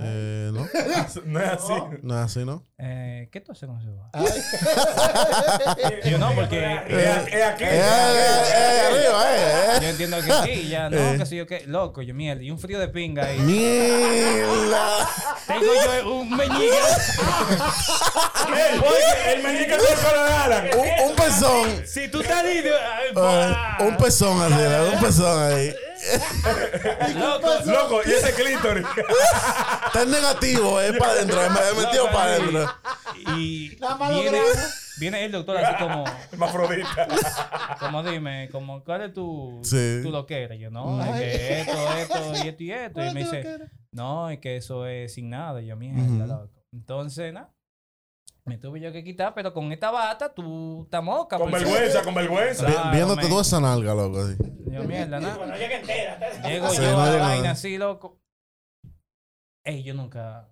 Eh, 0.00 0.50
no. 0.52 0.66
No 1.24 1.40
es 1.40 1.48
así. 1.50 1.72
No 2.02 2.18
es 2.18 2.24
así, 2.24 2.44
¿no? 2.44 2.64
eh, 2.78 3.28
¿qué 3.32 3.40
tú 3.40 3.52
haces 3.52 3.68
con 3.68 3.78
ese. 3.78 3.88
Yo 6.10 6.18
no, 6.18 6.32
porque 6.32 6.80
Es 6.88 7.26
es 7.34 7.44
aquí. 7.44 7.64
Eh, 7.64 7.68
eh, 7.72 8.42
eh, 8.54 8.82
arriba, 8.86 9.36
eh, 9.36 9.78
yo 9.82 9.88
entiendo 9.88 10.16
que 10.22 10.32
sí, 10.44 10.68
ya 10.68 10.88
no, 10.90 10.96
Eh. 10.96 11.16
que 11.18 11.26
sí, 11.26 11.36
yo 11.36 11.46
qué, 11.46 11.64
loco, 11.66 12.02
yo 12.02 12.14
mierda, 12.14 12.42
y 12.42 12.50
un 12.50 12.58
frío 12.58 12.78
de 12.78 12.88
pinga 12.88 13.32
y 13.32 13.38
Mierda. 13.40 15.08
tengo 15.46 15.72
yo 16.02 16.12
un 16.14 16.36
meñique. 16.36 16.70
Oye, 18.48 19.34
el 19.34 19.42
meñique 19.42 19.76
tiene 19.76 19.92
el 19.92 20.26
de 20.26 20.32
Alan. 20.34 20.68
Un, 21.08 21.14
pezón. 21.16 21.86
si 21.86 22.08
tú 22.08 22.20
estás 22.20 22.44
ahí, 22.44 22.62
Eh, 22.64 23.54
un 23.80 23.96
pezón 23.96 24.40
así, 24.42 24.54
¿verdad? 24.54 24.88
un 24.94 25.00
pezón 25.00 25.42
ahí. 25.52 25.74
Loco, 27.18 27.48
Loco, 27.66 28.00
y 28.06 28.10
ese 28.12 28.32
clítoris. 28.34 28.86
Está 29.86 30.02
en 30.02 30.10
negativo, 30.10 30.80
es 30.80 30.96
para 30.98 31.12
adentro, 31.12 31.36
me 31.40 31.46
he 31.80 31.84
metido 31.84 32.06
para 32.06 32.24
adentro. 32.34 32.70
y 33.36 33.76
viene, 35.00 35.24
el 35.24 35.32
doctor 35.32 35.56
así 35.58 35.82
como 35.82 36.04
Hermafrodita. 36.32 37.08
Como 37.80 38.02
dime, 38.02 38.48
como, 38.50 38.82
¿cuál 38.84 39.02
es 39.02 39.14
tu, 39.14 39.60
Sí. 39.62 40.00
tu 40.02 40.10
loquera? 40.10 40.54
Yo, 40.54 40.70
no, 40.70 41.02
es 41.04 41.10
que 41.20 41.60
esto, 41.60 41.92
esto, 41.98 42.32
y 42.44 42.48
esto 42.48 42.62
y 42.64 42.70
esto. 42.72 43.04
Y 43.04 43.14
me 43.14 43.20
dice, 43.24 43.58
no, 43.92 44.30
es 44.30 44.38
que 44.40 44.56
eso 44.56 44.86
es 44.86 45.14
sin 45.14 45.30
nada. 45.30 45.60
Y 45.62 45.66
yo, 45.66 45.76
mierda, 45.76 46.26
loco. 46.26 46.50
Entonces, 46.72 47.32
nada, 47.32 47.50
me 48.44 48.58
tuve 48.58 48.80
yo 48.80 48.92
que 48.92 49.04
quitar, 49.04 49.34
pero 49.34 49.52
con 49.54 49.70
esta 49.72 49.90
bata 49.90 50.32
tú 50.34 50.82
estás 50.84 51.02
moca. 51.02 51.38
Con 51.38 51.50
pues. 51.50 51.62
vergüenza, 51.62 52.02
con 52.02 52.14
vergüenza. 52.14 52.66
Vi- 52.66 52.72
Claro, 52.72 52.90
Viéndote 52.90 53.28
toda 53.28 53.42
esa 53.42 53.60
nalga, 53.60 53.94
loco. 53.94 54.20
Así. 54.20 54.36
Yo, 54.82 54.88
mierda, 54.88 55.20
nada. 55.20 55.56
Llego 56.48 56.68
Sí, 56.70 56.76
yo 56.82 56.92
no 56.92 57.00
a 57.00 57.10
la 57.10 57.18
vaina 57.18 57.50
así, 57.52 57.78
loco. 57.78 58.18
Ey, 59.64 59.82
yo 59.82 59.94
nunca 59.94 60.48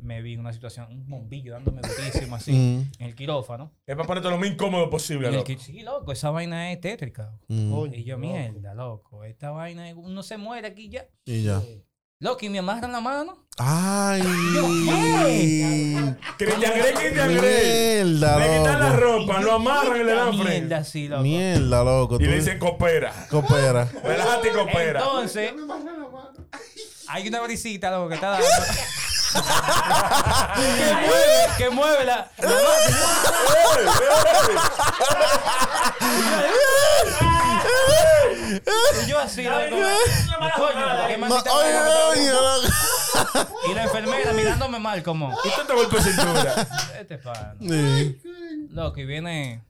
me 0.00 0.22
vi 0.22 0.34
en 0.34 0.40
una 0.40 0.52
situación, 0.52 0.88
un 0.90 1.08
bombillo 1.08 1.52
dándome 1.52 1.80
durísimo 1.82 2.36
así, 2.36 2.52
Mm, 2.56 2.80
en 2.98 3.06
el 3.06 3.14
quirófano. 3.14 3.72
Es 3.86 3.94
para 3.94 4.06
ponerte 4.06 4.28
lo 4.28 4.38
más 4.38 4.48
incómodo 4.48 4.88
posible, 4.90 5.30
loco. 5.30 5.52
sí, 5.58 5.82
loco, 5.82 6.12
esa 6.12 6.30
vaina 6.30 6.72
es 6.72 6.80
tétrica. 6.80 7.38
mm. 7.48 7.94
Y 7.94 8.04
yo, 8.04 8.18
mierda, 8.18 8.74
loco, 8.74 9.24
esta 9.24 9.50
vaina, 9.50 9.92
uno 9.94 10.22
se 10.22 10.36
muere 10.36 10.68
aquí 10.68 10.88
ya. 10.88 11.06
Y 11.24 11.42
ya. 11.44 11.54
Loco, 11.54 11.84
y 12.18 12.48
me 12.48 12.58
amarran 12.60 12.92
la 12.92 13.00
mano. 13.00 13.36
Ay. 13.58 14.22
Cristian 16.38 16.72
Grey, 16.78 16.94
Cristian 16.94 17.34
Grey. 17.36 18.04
Mierda, 18.04 18.38
Le 18.38 18.58
quitan 18.58 18.80
la 18.80 18.88
loco. 18.90 19.00
ropa, 19.00 19.40
lo 19.40 19.52
amarran 19.54 20.00
y 20.00 20.04
le 20.04 20.14
dan 20.14 20.30
Mierda, 20.30 20.44
frente. 20.44 20.84
sí, 20.84 21.08
loco. 21.08 21.22
Mierda, 21.22 21.84
loco. 21.84 22.14
Y 22.16 22.18
tú- 22.18 22.24
le 22.24 22.36
dicen 22.36 22.58
coopera. 22.58 23.12
Coopera. 23.30 23.88
Relájate 24.04 24.48
y 24.48 24.50
coopera. 24.52 25.00
Entonces, 25.00 25.54
Me 25.54 25.62
amarra 25.62 25.92
la 25.92 26.08
mano. 26.08 26.30
hay 27.08 27.28
una 27.28 27.40
brisita, 27.42 27.90
loco, 27.90 28.08
que 28.08 28.14
está 28.14 28.30
dando. 28.30 28.46
que 30.54 30.94
mueve, 30.94 31.50
que 31.58 31.68
mueve 31.70 32.04
la. 32.06 32.30
la 32.38 32.48
y 39.02 39.08
yo 39.08 39.18
así, 39.18 39.44
loco. 39.44 39.76
Coño, 40.56 41.06
qué 41.08 41.16
maldita 41.18 41.54
vaina. 41.54 41.88
Y 43.70 43.74
la 43.74 43.84
enfermera 43.84 44.32
mirándome 44.32 44.78
mal, 44.78 45.02
como. 45.02 45.32
Y 45.44 45.50
tú 45.50 45.66
te 45.66 45.74
golpes 45.74 46.04
cintura. 46.04 46.66
Este 46.98 47.18
pana. 47.18 47.54
Sí. 47.60 48.18
Loco, 48.70 49.00
y 49.00 49.06
viene 49.06 49.64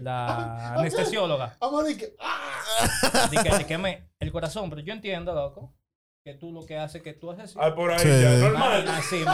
la 0.00 0.74
anestesióloga. 0.74 1.56
Vamos 1.60 1.80
a 1.80 1.84
decir 1.84 2.00
que. 2.00 2.16
¡Ah! 2.20 3.28
que 3.66 3.78
me 3.78 4.08
el 4.18 4.32
corazón, 4.32 4.70
pero 4.70 4.82
yo 4.82 4.92
entiendo, 4.92 5.34
loco, 5.34 5.72
que 6.24 6.32
tú 6.32 6.52
lo 6.52 6.64
que 6.64 6.78
haces 6.78 7.02
que 7.02 7.12
tú 7.12 7.30
haces 7.30 7.44
así. 7.50 7.58
Ay, 7.60 7.72
por 7.72 7.92
ahí 7.92 7.98
Sí. 7.98 8.08
ya. 8.08 8.30
Normal. 8.30 8.88
así, 8.88 9.18
de- 9.18 9.24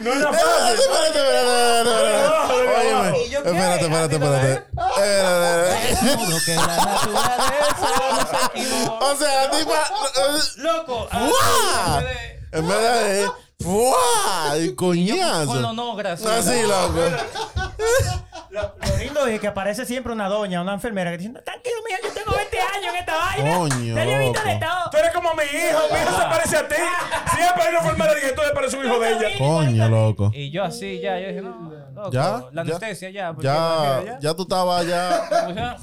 No 0.00 0.12
era 0.12 0.30
Espérate, 0.30 0.42
fácil. 0.42 0.78
espérate, 0.78 1.18
espérate, 1.18 1.72
que 6.44 6.54
la 6.54 6.76
naturaleza 6.76 7.88
no 8.12 8.20
se. 8.26 8.80
O 9.00 9.16
sea, 9.16 9.44
la 9.44 9.50
tipa. 9.58 9.80
Loco, 10.56 11.08
¡Guau! 11.10 11.32
así, 11.96 12.06
en 12.52 12.68
vez 12.68 12.80
de-. 12.82 13.30
Y 14.58 14.74
con 14.74 14.88
coñazo. 14.88 15.72
nogras. 15.72 16.26
Así, 16.26 16.62
loco. 16.62 17.00
Lo, 18.52 18.60
lo 18.60 18.96
lindo 18.98 19.26
es 19.28 19.40
que 19.40 19.46
aparece 19.46 19.86
siempre 19.86 20.12
una 20.12 20.28
doña, 20.28 20.60
una 20.60 20.74
enfermera 20.74 21.10
que 21.10 21.16
dice, 21.16 21.30
tranquilo, 21.40 21.76
mija, 21.88 21.98
yo 22.04 22.12
tengo 22.12 22.36
20 22.36 22.58
años 22.60 22.92
en 22.92 22.96
esta 23.00 23.16
vaina. 23.16 23.56
Coño, 23.56 23.94
Te 23.94 24.00
de 24.04 24.56
todo. 24.60 24.90
Tú 24.90 24.96
eres 24.98 25.10
como 25.14 25.34
mi 25.34 25.42
hijo. 25.44 25.78
Mi 25.90 25.98
hijo 26.00 26.10
se 26.20 26.22
parece 26.22 26.56
a 26.58 26.68
ti. 26.68 26.74
Siempre 27.34 27.62
hay 27.62 27.68
una 27.70 27.78
enfermera 27.78 28.14
que 28.20 28.32
tú 28.32 28.42
le 28.46 28.50
pareces 28.50 28.78
un 28.78 28.84
hijo 28.84 29.00
de 29.00 29.12
ella. 29.12 29.28
Coño, 29.38 29.88
loco. 29.88 30.30
Y 30.34 30.50
yo 30.50 30.64
así, 30.64 31.00
ya, 31.00 31.18
yo 31.18 31.28
dije, 31.28 31.40
no, 31.40 31.72
loco, 31.94 32.10
Ya, 32.12 32.44
la 32.52 32.62
ya. 32.62 32.76
anestesia 32.76 33.08
ya. 33.08 33.34
Ya, 33.40 34.18
ya 34.20 34.34
tú 34.34 34.42
estabas 34.42 34.86
ya. 34.86 35.28
Ya, 35.30 35.76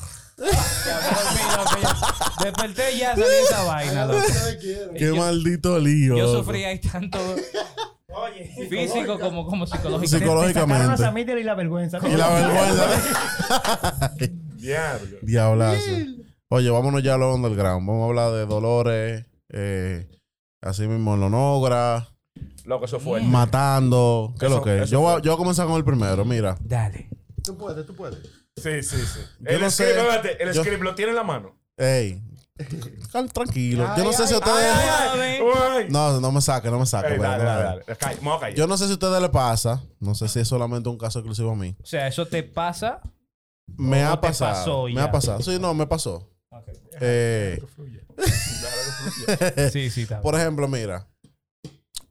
ya 0.86 0.96
me 1.02 1.18
dormí, 1.18 1.42
loco, 1.58 1.78
ya. 1.82 2.44
Desperté 2.44 2.92
y 2.94 3.00
ya 3.00 3.10
salí 3.16 3.24
de 3.24 3.42
esa 3.42 3.64
vaina, 3.64 4.06
loco. 4.06 4.22
Qué 4.96 5.12
maldito 5.12 5.80
lío. 5.80 6.16
Yo 6.18 6.32
sufrí 6.36 6.66
ahí 6.66 6.78
tanto 6.78 7.18
físico 8.70 9.20
como, 9.20 9.46
como 9.46 9.66
psicológicamente. 9.68 10.12
La 10.12 10.20
Psicológicamente. 10.20 10.98
Samítera 10.98 11.40
y 11.40 11.44
la 11.44 11.56
vergüenza. 11.56 12.00
Y 12.08 12.16
la 12.16 12.30
vergüenza. 12.30 14.12
Diablo. 14.56 15.18
Diablazo. 15.22 15.92
Oye, 16.50 16.70
vámonos 16.70 17.04
ya 17.04 17.14
a 17.16 17.18
lo 17.18 17.34
underground. 17.36 17.88
Vamos 17.88 18.04
a 18.04 18.06
hablar 18.10 18.32
de 18.34 18.46
Dolores. 18.46 19.26
Eh, 19.50 20.08
así 20.62 20.88
mismo 20.88 21.14
en 21.14 21.22
Lonogra. 21.22 22.08
Loco, 22.66 22.86
eso 22.86 23.00
fue. 23.00 23.22
Matando. 23.22 24.34
¿Qué 24.40 24.46
es 24.48 24.52
lo 24.52 24.62
que 24.62 24.78
es? 24.78 24.82
eso 24.84 24.92
Yo, 24.94 25.02
voy 25.02 25.14
a- 25.14 25.22
yo 25.22 25.32
voy 25.32 25.34
a 25.34 25.38
comenzar 25.38 25.68
con 25.68 25.76
el 25.78 25.84
primero. 25.86 26.26
Mira. 26.26 26.58
Dale. 26.62 27.10
Tú 27.44 27.58
puedes, 27.58 27.86
tú 27.86 27.96
puedes. 27.96 28.20
Sí, 28.58 28.84
sí, 28.84 28.98
sí. 28.98 29.20
Yo 29.40 29.50
El 29.50 29.62
no 29.62 29.70
sé. 29.72 29.84
script, 29.86 30.00
espérate, 30.00 30.44
el 30.44 30.54
Yo- 30.54 30.64
script 30.64 30.84
lo 30.84 30.96
tiene 30.96 31.12
en 31.12 31.16
la 31.16 31.24
mano. 31.24 31.56
Ey. 31.78 32.22
Tranquilo. 33.34 33.86
Yo 33.98 34.04
no 34.04 34.10
Ay, 34.10 34.16
sé 34.16 34.28
si 34.28 34.34
ay, 34.34 34.40
ustedes. 34.40 34.74
Ay. 34.76 35.88
No, 35.90 36.20
no 36.20 36.32
me 36.32 36.42
saque, 36.42 36.70
no 36.70 36.80
me 36.80 36.86
saque. 36.86 37.14
Ey, 37.14 37.20
dale, 37.20 37.44
no, 37.44 37.50
dale, 37.50 37.84
dale. 37.88 38.56
Yo 38.56 38.68
no 38.68 38.78
sé 38.78 38.86
si 38.86 38.92
a 38.92 38.94
ustedes 38.94 39.22
les 39.22 39.30
pasa. 39.32 39.84
No 40.00 40.14
sé 40.16 40.28
si 40.28 40.40
es 40.40 40.48
solamente 40.48 40.90
un 40.90 40.98
caso 40.98 41.20
exclusivo 41.20 41.52
a 41.52 41.56
mí. 41.56 41.76
O 41.82 41.86
sea, 41.86 42.08
eso 42.08 42.26
te 42.26 42.44
pasa. 42.44 43.02
Me 43.78 44.06
¿O 44.06 44.10
ha 44.12 44.20
pasado. 44.22 44.52
pasó 44.54 44.84
me 44.88 45.02
ha 45.02 45.12
pasado. 45.12 45.42
Sí, 45.42 45.58
no, 45.60 45.74
me 45.74 45.88
pasó. 45.88 46.28
Eh. 47.00 47.62
Déjalo 48.18 49.56
que 49.56 49.70
Sí, 49.72 49.90
sí, 49.90 50.02
está. 50.02 50.22
Por 50.22 50.36
ejemplo, 50.36 50.68
mira, 50.68 51.08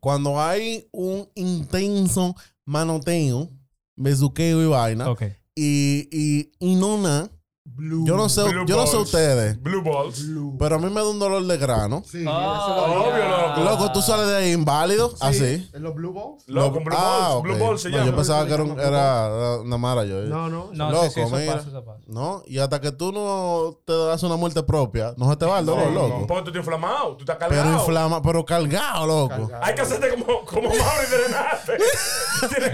cuando 0.01 0.41
hay 0.41 0.89
un 0.93 1.29
intenso 1.35 2.35
manoteo, 2.65 3.51
besuqueo 3.97 4.63
y 4.63 4.67
vaina, 4.67 5.11
Ok. 5.11 5.23
y, 5.55 6.09
y, 6.13 6.53
y 6.61 6.75
no 6.77 6.97
nada, 6.99 7.29
Blue. 7.75 8.05
yo 8.07 8.17
no 8.17 8.29
sé, 8.29 8.43
Blue 8.45 8.65
yo 8.67 8.77
no 8.77 8.87
sé 8.87 8.97
ustedes, 8.97 9.61
Blue 9.63 9.83
balls. 9.83 10.27
Blue. 10.27 10.57
pero 10.59 10.77
a 10.77 10.79
mí 10.79 10.87
me 10.87 11.01
da 11.01 11.09
un 11.09 11.19
dolor 11.19 11.45
de 11.47 11.57
grano. 11.57 12.03
Sí, 12.05 12.25
Ah, 12.27 12.87
obvio, 12.89 13.65
loco. 13.65 13.71
Loco, 13.71 13.93
tú 13.93 14.03
sales 14.03 14.27
de 14.27 14.37
ahí 14.37 14.53
inválido, 14.53 15.11
Sí, 15.11 15.17
así. 15.21 15.71
¿En 15.73 15.83
los 15.83 15.95
Blue 15.95 16.13
Balls? 16.13 16.45
Loco, 16.49 16.81
Blue 16.81 16.95
Ah, 16.97 17.29
balls. 17.31 17.43
Blue 17.43 17.55
ok. 17.55 17.61
balls 17.61 17.83
se 17.83 17.91
No, 17.91 17.97
llama. 17.99 18.11
Yo 18.11 18.17
pensaba 18.17 18.47
que 18.47 18.55
era, 18.55 18.63
un- 18.63 18.75
Blue 18.75 18.83
era 18.83 19.57
una 19.61 19.79
mara 19.79 20.05
yo. 20.05 20.21
No, 20.23 20.49
no. 20.49 20.71
No, 20.73 20.91
Loco, 20.91 21.05
sí, 21.07 21.11
sí, 21.15 21.21
eso 21.21 21.37
mira. 21.37 21.53
pasa, 21.55 21.69
eso 21.69 21.85
pasa. 21.85 22.01
¿No? 22.07 22.43
Y 22.47 22.59
hasta 22.59 22.81
que 22.81 22.93
tú 22.93 23.13
no 23.13 23.79
te 23.85 23.93
das 23.97 24.23
una 24.23 24.37
muerte 24.37 24.63
propia, 24.63 25.15
no 25.17 25.29
se 25.31 25.37
te 25.37 25.47
va 25.47 25.59
el 25.61 25.67
dolor, 25.67 25.87
No, 25.93 26.03
no, 26.03 26.09
loco. 26.09 26.27
porque 26.27 26.43
tú 26.45 26.49
estás 26.51 26.61
inflamado, 26.61 27.17
tú 27.17 27.21
estás 27.25 27.37
cargado. 27.37 27.63
Pero 27.65 27.79
inflama, 27.79 28.23
pero 28.23 28.45
cargado, 28.45 29.07
loco. 29.07 29.29
Cargado. 29.29 29.65
Hay 29.65 29.75
que 29.75 29.81
hacerte 29.83 30.09
como, 30.11 30.45
como 30.45 30.69
Mauro 30.69 31.03
y 31.07 31.11
drenarte. 31.17 31.73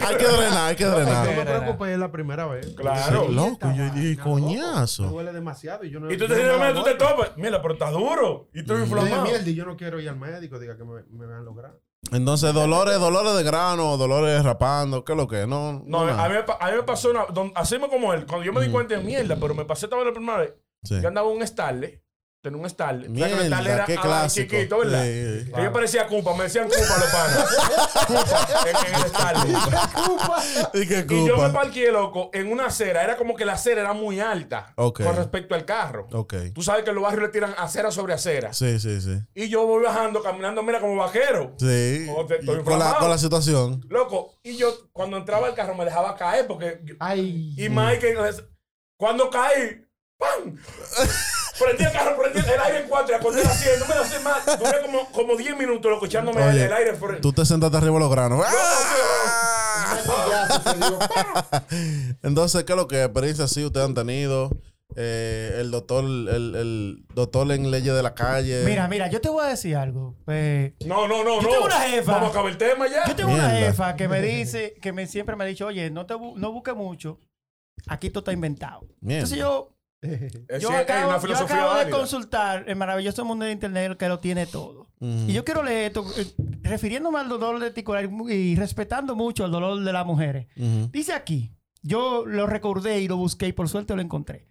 Hay 0.07 0.17
que 0.17 0.25
drenar, 0.27 0.69
hay 0.71 0.77
que 0.77 0.85
No 0.85 0.91
drenar. 0.97 1.27
me 1.37 1.45
preocupes, 1.45 1.89
es 1.91 1.99
la 1.99 2.11
primera 2.13 2.47
vez. 2.47 2.75
Claro. 2.77 3.25
Sí, 3.29 3.33
loco, 3.35 3.69
yo 3.77 3.91
dije, 3.91 4.19
coñazo. 4.23 5.05
duele 5.05 5.33
demasiado 5.33 5.85
y 5.85 5.91
yo 5.91 6.01
no 6.01 6.11
Y 6.11 6.17
tú 6.17 6.25
te 6.27 6.31
no 6.31 6.35
dices, 6.37 6.53
mira, 6.57 6.75
tú 6.75 6.83
te 6.85 6.95
topas. 6.95 7.33
Mira, 7.37 7.61
pero 7.63 7.75
estás 7.75 7.93
duro. 7.93 8.49
Y 8.53 8.63
tú 8.65 8.75
inflamado. 8.77 9.23
mierda, 9.25 9.49
y 9.49 9.55
yo 9.55 9.65
no 9.65 9.77
quiero 9.77 10.01
ir 10.01 10.09
al 10.09 10.17
médico, 10.17 10.59
diga 10.59 10.77
que 10.77 10.85
me, 10.85 11.03
me 11.11 11.27
van 11.27 11.39
a 11.39 11.43
lograr. 11.43 11.79
Entonces, 12.13 12.53
dolores, 12.53 12.99
dolores 13.01 13.35
de 13.35 13.43
grano, 13.43 13.97
dolores 13.97 14.45
rapando, 14.45 15.05
¿qué 15.05 15.13
es 15.13 15.17
lo 15.19 15.27
que? 15.27 15.47
No, 15.47 15.83
No, 15.87 16.01
a 16.01 16.29
mí, 16.29 16.37
a 16.47 16.69
mí 16.69 16.77
me 16.77 16.83
pasó 16.83 17.11
una. 17.11 17.25
don- 17.33 17.53
así 17.55 17.79
como 17.79 18.13
él. 18.13 18.27
Cuando 18.27 18.45
yo 18.45 18.53
me 18.53 18.61
di 18.61 18.71
cuenta 18.71 18.95
de 18.97 19.03
mierda, 19.03 19.37
pero 19.41 19.55
me 19.55 19.65
pasé 19.65 19.89
también 19.89 20.09
la 20.09 20.13
primera 20.15 20.39
vez. 20.39 20.55
Sí. 20.83 21.01
Yo 21.01 21.09
andaba 21.09 21.31
en 21.31 21.39
un 21.39 21.47
Starlet. 21.47 22.04
Tenía 22.45 22.61
un 22.61 22.67
sabes 22.67 23.01
que 23.01 23.07
el 23.07 23.11
Mierda, 23.11 23.47
Starlet 23.47 23.73
era 23.73 23.85
qué 23.87 23.95
ah, 23.95 24.03
clásico. 24.03 24.51
chiquito, 24.51 24.79
¿verdad? 24.81 25.03
Sí, 25.03 25.45
sí. 25.47 25.51
Que 25.51 25.63
yo 25.63 25.73
parecía 25.73 26.07
Cupa, 26.07 26.35
me 26.37 26.45
decían 26.45 26.69
Cupa 26.69 26.99
los 26.99 27.11
panas. 27.11 27.57
Cupa, 28.07 28.49
en, 28.69 28.77
en 28.87 28.95
el. 30.75 30.83
Y 30.83 30.87
qué 30.87 31.07
Y 31.15 31.27
yo 31.27 31.39
me 31.39 31.49
parqué, 31.49 31.91
loco, 31.91 32.29
en 32.35 32.53
una 32.53 32.67
acera. 32.67 33.03
Era 33.03 33.17
como 33.17 33.35
que 33.35 33.47
la 33.47 33.55
acera 33.55 33.81
era 33.81 33.95
muy 33.95 34.21
alta 34.21 34.75
con 34.77 35.17
respecto 35.17 35.55
al 35.55 35.65
carro. 35.65 36.07
Ok. 36.13 36.35
Tú 36.55 36.61
sabes 36.63 36.85
que 36.85 36.91
en 36.91 36.97
los 36.97 37.05
barrios 37.05 37.23
le 37.23 37.29
tiran 37.31 37.55
acera 37.57 37.91
sobre 37.91 38.13
acera. 38.13 38.53
Sí, 38.53 38.79
sí, 38.79 39.01
sí. 39.01 39.19
Y 39.35 39.49
yo 39.49 39.67
voy 39.67 39.83
bajando, 39.83 40.23
caminando, 40.23 40.63
mira, 40.63 40.81
como 40.81 40.97
vaquero. 40.97 41.55
Sí. 41.59 42.07
Te- 42.29 42.35
estoy 42.41 42.45
con, 42.45 42.47
la, 42.47 42.59
inflamado. 42.59 42.99
con 42.99 43.09
la 43.09 43.17
situación. 43.17 43.87
Loco, 43.89 44.35
y 44.43 44.59
yo 44.59 44.91
cuando 44.93 45.17
entraba 45.17 45.47
al 45.47 45.55
carro 45.55 45.75
me 45.75 45.87
dejaba 45.87 46.15
caer 46.15 46.47
porque. 46.47 46.79
Ay. 47.01 47.55
y 47.57 47.71
Mike, 47.71 48.15
cuando 48.99 49.31
caí, 49.31 49.83
¡pam! 50.19 50.59
prendí 51.59 51.85
el 51.85 51.93
carro, 51.93 52.17
prendí 52.17 52.39
el 52.41 52.61
aire 52.61 52.81
en 52.83 52.89
cuatro 52.89 53.15
y 53.15 53.19
acordé 53.19 53.43
la 53.45 53.51
no 53.79 53.87
me 53.87 53.95
lo 53.95 54.05
sé 54.05 54.19
más. 54.21 54.45
Duré 54.59 54.83
como, 54.83 55.07
como 55.11 55.37
10 55.37 55.57
minutos, 55.57 55.91
loco, 55.91 56.07
echándome 56.07 56.43
el, 56.43 56.49
Oye, 56.51 56.65
el 56.65 56.73
aire. 56.73 56.93
Por... 56.95 57.21
Tú 57.21 57.33
te 57.33 57.45
sentaste 57.45 57.77
arriba 57.77 57.95
de 57.95 58.01
los 58.01 58.11
granos. 58.11 58.45
¡Ah! 58.47 59.61
Entonces, 62.23 62.65
¿qué 62.65 62.73
es 62.73 62.77
lo 62.77 62.89
que 62.89 63.03
experiencia 63.05 63.45
así 63.45 63.65
ustedes 63.65 63.87
han 63.87 63.95
tenido? 63.95 64.51
Eh, 64.97 65.57
el 65.61 65.71
doctor, 65.71 66.05
el, 66.05 66.29
el 66.55 67.05
doctor 67.15 67.51
en 67.51 67.71
leyes 67.71 67.95
de 67.95 68.03
la 68.03 68.15
calle. 68.15 68.63
Mira, 68.65 68.87
mira, 68.87 69.09
yo 69.09 69.21
te 69.21 69.29
voy 69.29 69.45
a 69.45 69.49
decir 69.49 69.77
algo. 69.77 70.15
Eh, 70.29 70.75
No, 70.87 71.09
no, 71.09 71.25
no, 71.25 71.41
Yo 71.41 71.43
no. 71.43 71.49
tengo 71.49 71.65
una 71.65 71.81
jefa. 71.81 72.13
Vamos 72.13 72.29
a 72.29 72.31
acabar 72.31 72.51
el 72.53 72.59
tema 72.59 72.87
ya. 72.89 73.05
yo 73.07 73.17
tengo 73.17 73.33
una 73.33 73.51
jefa 73.51 73.97
que 73.97 74.07
me 74.09 74.21
dice, 74.23 74.75
que 74.81 74.93
me, 74.93 75.07
siempre 75.07 75.35
me 75.37 75.45
ha 75.45 75.47
dicho, 75.47 75.67
oye, 75.67 75.91
no 75.91 76.07
te 76.07 76.15
bu- 76.15 76.37
no 76.37 76.53
busques 76.53 76.75
mucho. 76.77 77.19
Aquí 77.89 78.09
todo 78.11 78.21
está 78.21 78.33
inventado. 78.33 78.83
Mierda. 79.01 79.21
Entonces 79.21 79.39
yo, 79.39 79.74
Es 80.49 80.63
yo 80.63 80.71
acabo, 80.71 81.09
una 81.09 81.17
yo 81.17 81.21
filosofía 81.23 81.57
acabo 81.57 81.79
de 81.85 81.91
consultar 81.91 82.65
el 82.69 82.77
maravilloso 82.77 83.25
mundo 83.25 83.45
de 83.45 83.53
internet 83.53 83.97
que 83.97 84.09
lo 84.09 84.19
tiene 84.19 84.47
todo. 84.47 84.87
Y 85.01 85.33
yo 85.33 85.45
quiero 85.45 85.63
leer 85.63 85.89
esto, 85.89 86.07
eh, 86.17 86.27
refiriéndome 86.63 87.19
al 87.19 87.29
dolor 87.29 87.61
testicular 87.61 88.05
y, 88.05 88.33
y 88.33 88.57
respetando 88.57 89.15
mucho 89.15 89.45
el 89.45 89.51
dolor 89.51 89.83
de 89.83 89.93
las 89.93 90.07
mujeres. 90.07 90.47
Dice 90.91 91.13
aquí, 91.13 91.53
yo 91.83 92.25
lo 92.27 92.47
recordé 92.47 93.01
y 93.01 93.09
lo 93.09 93.17
busqué 93.17 93.49
y 93.49 93.53
por 93.53 93.69
suerte 93.69 93.95
lo 93.95 94.01
encontré. 94.01 94.49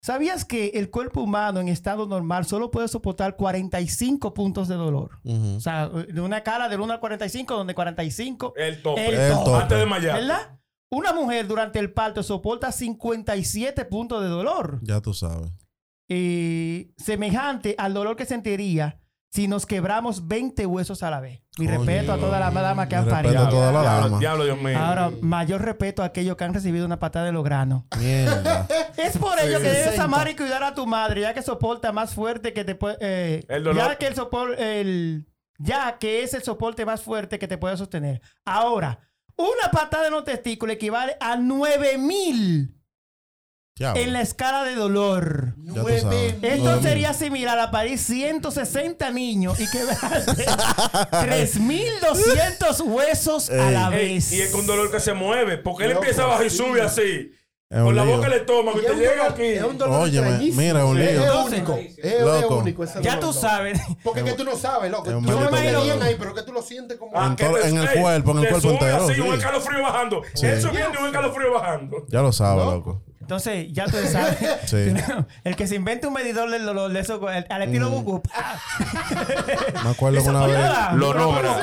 ¿Sabías 0.00 0.44
que 0.44 0.68
el 0.74 0.90
cuerpo 0.90 1.22
humano 1.22 1.58
en 1.58 1.68
estado 1.68 2.06
normal 2.06 2.46
solo 2.46 2.70
puede 2.70 2.86
soportar 2.86 3.34
45 3.34 4.32
puntos 4.32 4.68
de 4.68 4.76
dolor? 4.76 5.20
O 5.24 5.60
sea, 5.60 5.88
de 5.88 6.20
una 6.20 6.38
escala 6.38 6.68
del 6.68 6.80
1 6.80 6.92
al 6.92 7.00
45, 7.00 7.54
donde 7.54 7.74
45 7.74 8.52
El 8.56 8.80
tope. 8.80 9.08
El 9.08 9.14
El 9.14 9.32
tope. 9.32 9.62
Antes 9.62 9.78
de. 9.78 10.12
¿Verdad? 10.12 10.57
Una 10.90 11.12
mujer 11.12 11.46
durante 11.46 11.78
el 11.78 11.92
parto 11.92 12.22
soporta 12.22 12.72
57 12.72 13.84
puntos 13.84 14.22
de 14.22 14.28
dolor. 14.28 14.78
Ya 14.82 15.00
tú 15.00 15.12
sabes. 15.14 15.50
Y 16.08 16.94
semejante 16.96 17.74
al 17.78 17.92
dolor 17.92 18.16
que 18.16 18.24
sentiría 18.24 18.98
si 19.30 19.46
nos 19.46 19.66
quebramos 19.66 20.26
20 20.26 20.64
huesos 20.64 21.02
a 21.02 21.10
la 21.10 21.20
vez. 21.20 21.42
Mi 21.58 21.66
respeto 21.66 22.14
a 22.14 22.16
todas 22.18 22.40
las 22.40 22.54
damas 22.54 22.88
que 22.88 22.96
han 22.96 23.06
parido. 23.06 23.38
a 23.46 23.50
todas 23.50 23.74
las 23.74 23.82
Diablo, 23.82 24.04
damas. 24.06 24.20
diablo, 24.20 24.44
Dios 24.44 24.62
mío. 24.62 24.78
Ahora, 24.78 25.10
mayor 25.20 25.60
respeto 25.60 26.02
a 26.02 26.06
aquellos 26.06 26.36
que 26.36 26.44
han 26.44 26.54
recibido 26.54 26.86
una 26.86 26.98
patada 26.98 27.26
de 27.26 27.32
los 27.32 27.44
granos. 27.44 27.84
Mierda. 27.98 28.66
Es 28.96 29.16
por 29.18 29.38
ello 29.38 29.58
Sí. 29.58 29.62
que 29.64 29.68
debes 29.68 29.84
60. 29.84 30.02
amar 30.04 30.28
y 30.30 30.34
cuidar 30.34 30.62
a 30.64 30.74
tu 30.74 30.86
madre, 30.86 31.20
ya 31.20 31.34
que 31.34 31.42
soporta 31.42 31.92
más 31.92 32.14
fuerte 32.14 32.52
que 32.54 32.64
te 32.64 32.74
puede. 32.74 32.96
eh, 33.00 33.44
El 33.48 33.64
dolor. 33.64 33.76
Ya 33.90 33.96
que 33.98 34.06
el 34.06 34.14
soporte. 34.14 34.80
El, 34.80 35.28
ya 35.58 35.98
que 35.98 36.22
es 36.22 36.32
el 36.34 36.42
soporte 36.42 36.84
más 36.86 37.02
fuerte 37.02 37.38
que 37.38 37.46
te 37.48 37.58
puede 37.58 37.76
sostener. 37.76 38.22
Ahora, 38.46 38.98
una 39.38 39.70
patada 39.72 40.06
en 40.08 40.12
los 40.12 40.24
testículos 40.24 40.74
equivale 40.76 41.16
a 41.20 41.36
9000 41.36 42.74
Diablo. 43.76 44.02
en 44.02 44.12
la 44.12 44.20
escala 44.22 44.64
de 44.64 44.74
dolor. 44.74 45.54
Esto 46.42 46.82
sería 46.82 47.14
similar 47.14 47.56
a 47.60 47.70
parir 47.70 47.96
160 47.98 49.10
niños 49.12 49.60
y 49.60 49.70
quebrarse 49.70 50.44
3200 51.20 52.80
huesos 52.86 53.50
a 53.50 53.70
la 53.70 53.96
Ey, 53.96 54.14
vez. 54.14 54.32
y 54.32 54.40
es 54.40 54.50
con 54.50 54.66
dolor 54.66 54.90
que 54.90 54.98
se 55.00 55.12
mueve. 55.14 55.58
Porque 55.58 55.84
él 55.84 55.92
empieza 55.92 56.24
a 56.24 56.26
bajar 56.26 56.46
y 56.46 56.50
sube 56.50 56.82
así. 56.82 57.32
Es 57.70 57.76
un 57.80 57.84
Con 57.84 57.96
la 57.96 58.04
lío. 58.06 58.16
boca 58.16 58.28
le 58.30 58.40
toma. 58.40 58.72
Y 58.74 58.80
Que 58.80 58.86
te 58.86 58.92
un 58.92 58.98
llega 58.98 59.12
dolor- 59.16 59.32
aquí. 59.32 59.42
Es 59.44 59.62
un 59.62 59.76
dolor 59.78 60.00
Óyeme, 60.00 60.26
extrañísimo. 60.28 60.62
mira, 60.62 60.78
es 60.78 60.84
un 60.86 60.98
lío. 60.98 61.08
Es 61.24 61.46
único. 61.52 61.78
Es, 61.98 62.20
Loco. 62.22 62.56
único 62.56 62.84
ese 62.84 62.94
Ya 63.02 63.10
dolor, 63.16 63.20
tú 63.20 63.26
loco. 63.26 63.32
sabes. 63.40 63.80
Porque 64.02 64.20
es 64.20 64.26
que 64.26 64.32
tú 64.32 64.44
no 64.44 64.56
sabes, 64.56 64.90
loco. 64.90 65.10
Es 65.10 65.14
un 65.16 65.26
Yo 65.26 65.28
me 65.28 65.34
maldito 65.34 65.50
imagino 65.50 65.80
dolor. 65.80 65.84
bien 65.98 66.02
ahí, 66.08 66.16
pero 66.18 66.34
que 66.34 66.42
tú 66.44 66.52
lo 66.54 66.62
sientes 66.62 66.96
como... 66.96 67.12
Ah, 67.14 67.26
En 67.26 67.36
que 67.36 67.44
todo- 67.44 67.58
en 67.58 67.76
el 67.76 67.88
cuerpo, 68.00 68.30
en 68.30 68.38
el 68.38 68.48
cuerpo 68.48 68.70
entero, 68.70 69.08
sí. 69.08 69.20
un 69.20 69.34
escalofrío 69.34 69.82
bajando. 69.82 70.22
Sí. 70.32 70.46
Él 70.46 70.62
subiendo 70.62 70.92
y 70.98 71.02
un 71.02 71.06
escalofrío 71.08 71.52
bajando. 71.52 72.06
Ya 72.08 72.22
lo 72.22 72.32
sabes, 72.32 72.64
loco. 72.64 73.02
Entonces, 73.20 73.68
ya 73.72 73.84
tú 73.84 73.98
sabes. 74.10 74.38
Sí. 74.66 74.94
El 75.44 75.54
que 75.54 75.66
se 75.66 75.74
invente 75.74 76.06
un 76.06 76.14
medidor 76.14 76.50
del 76.50 76.64
dolor 76.64 76.90
de 76.90 77.00
eso, 77.00 77.20
al 77.28 77.62
estilo 77.62 77.90
Goku. 77.90 78.22
Me 79.84 79.90
acuerdo 79.90 80.22
que 80.22 80.28
una 80.30 80.46
vez. 80.46 80.58
Lo 80.94 81.12
Lo 81.12 81.18
logra. 81.18 81.60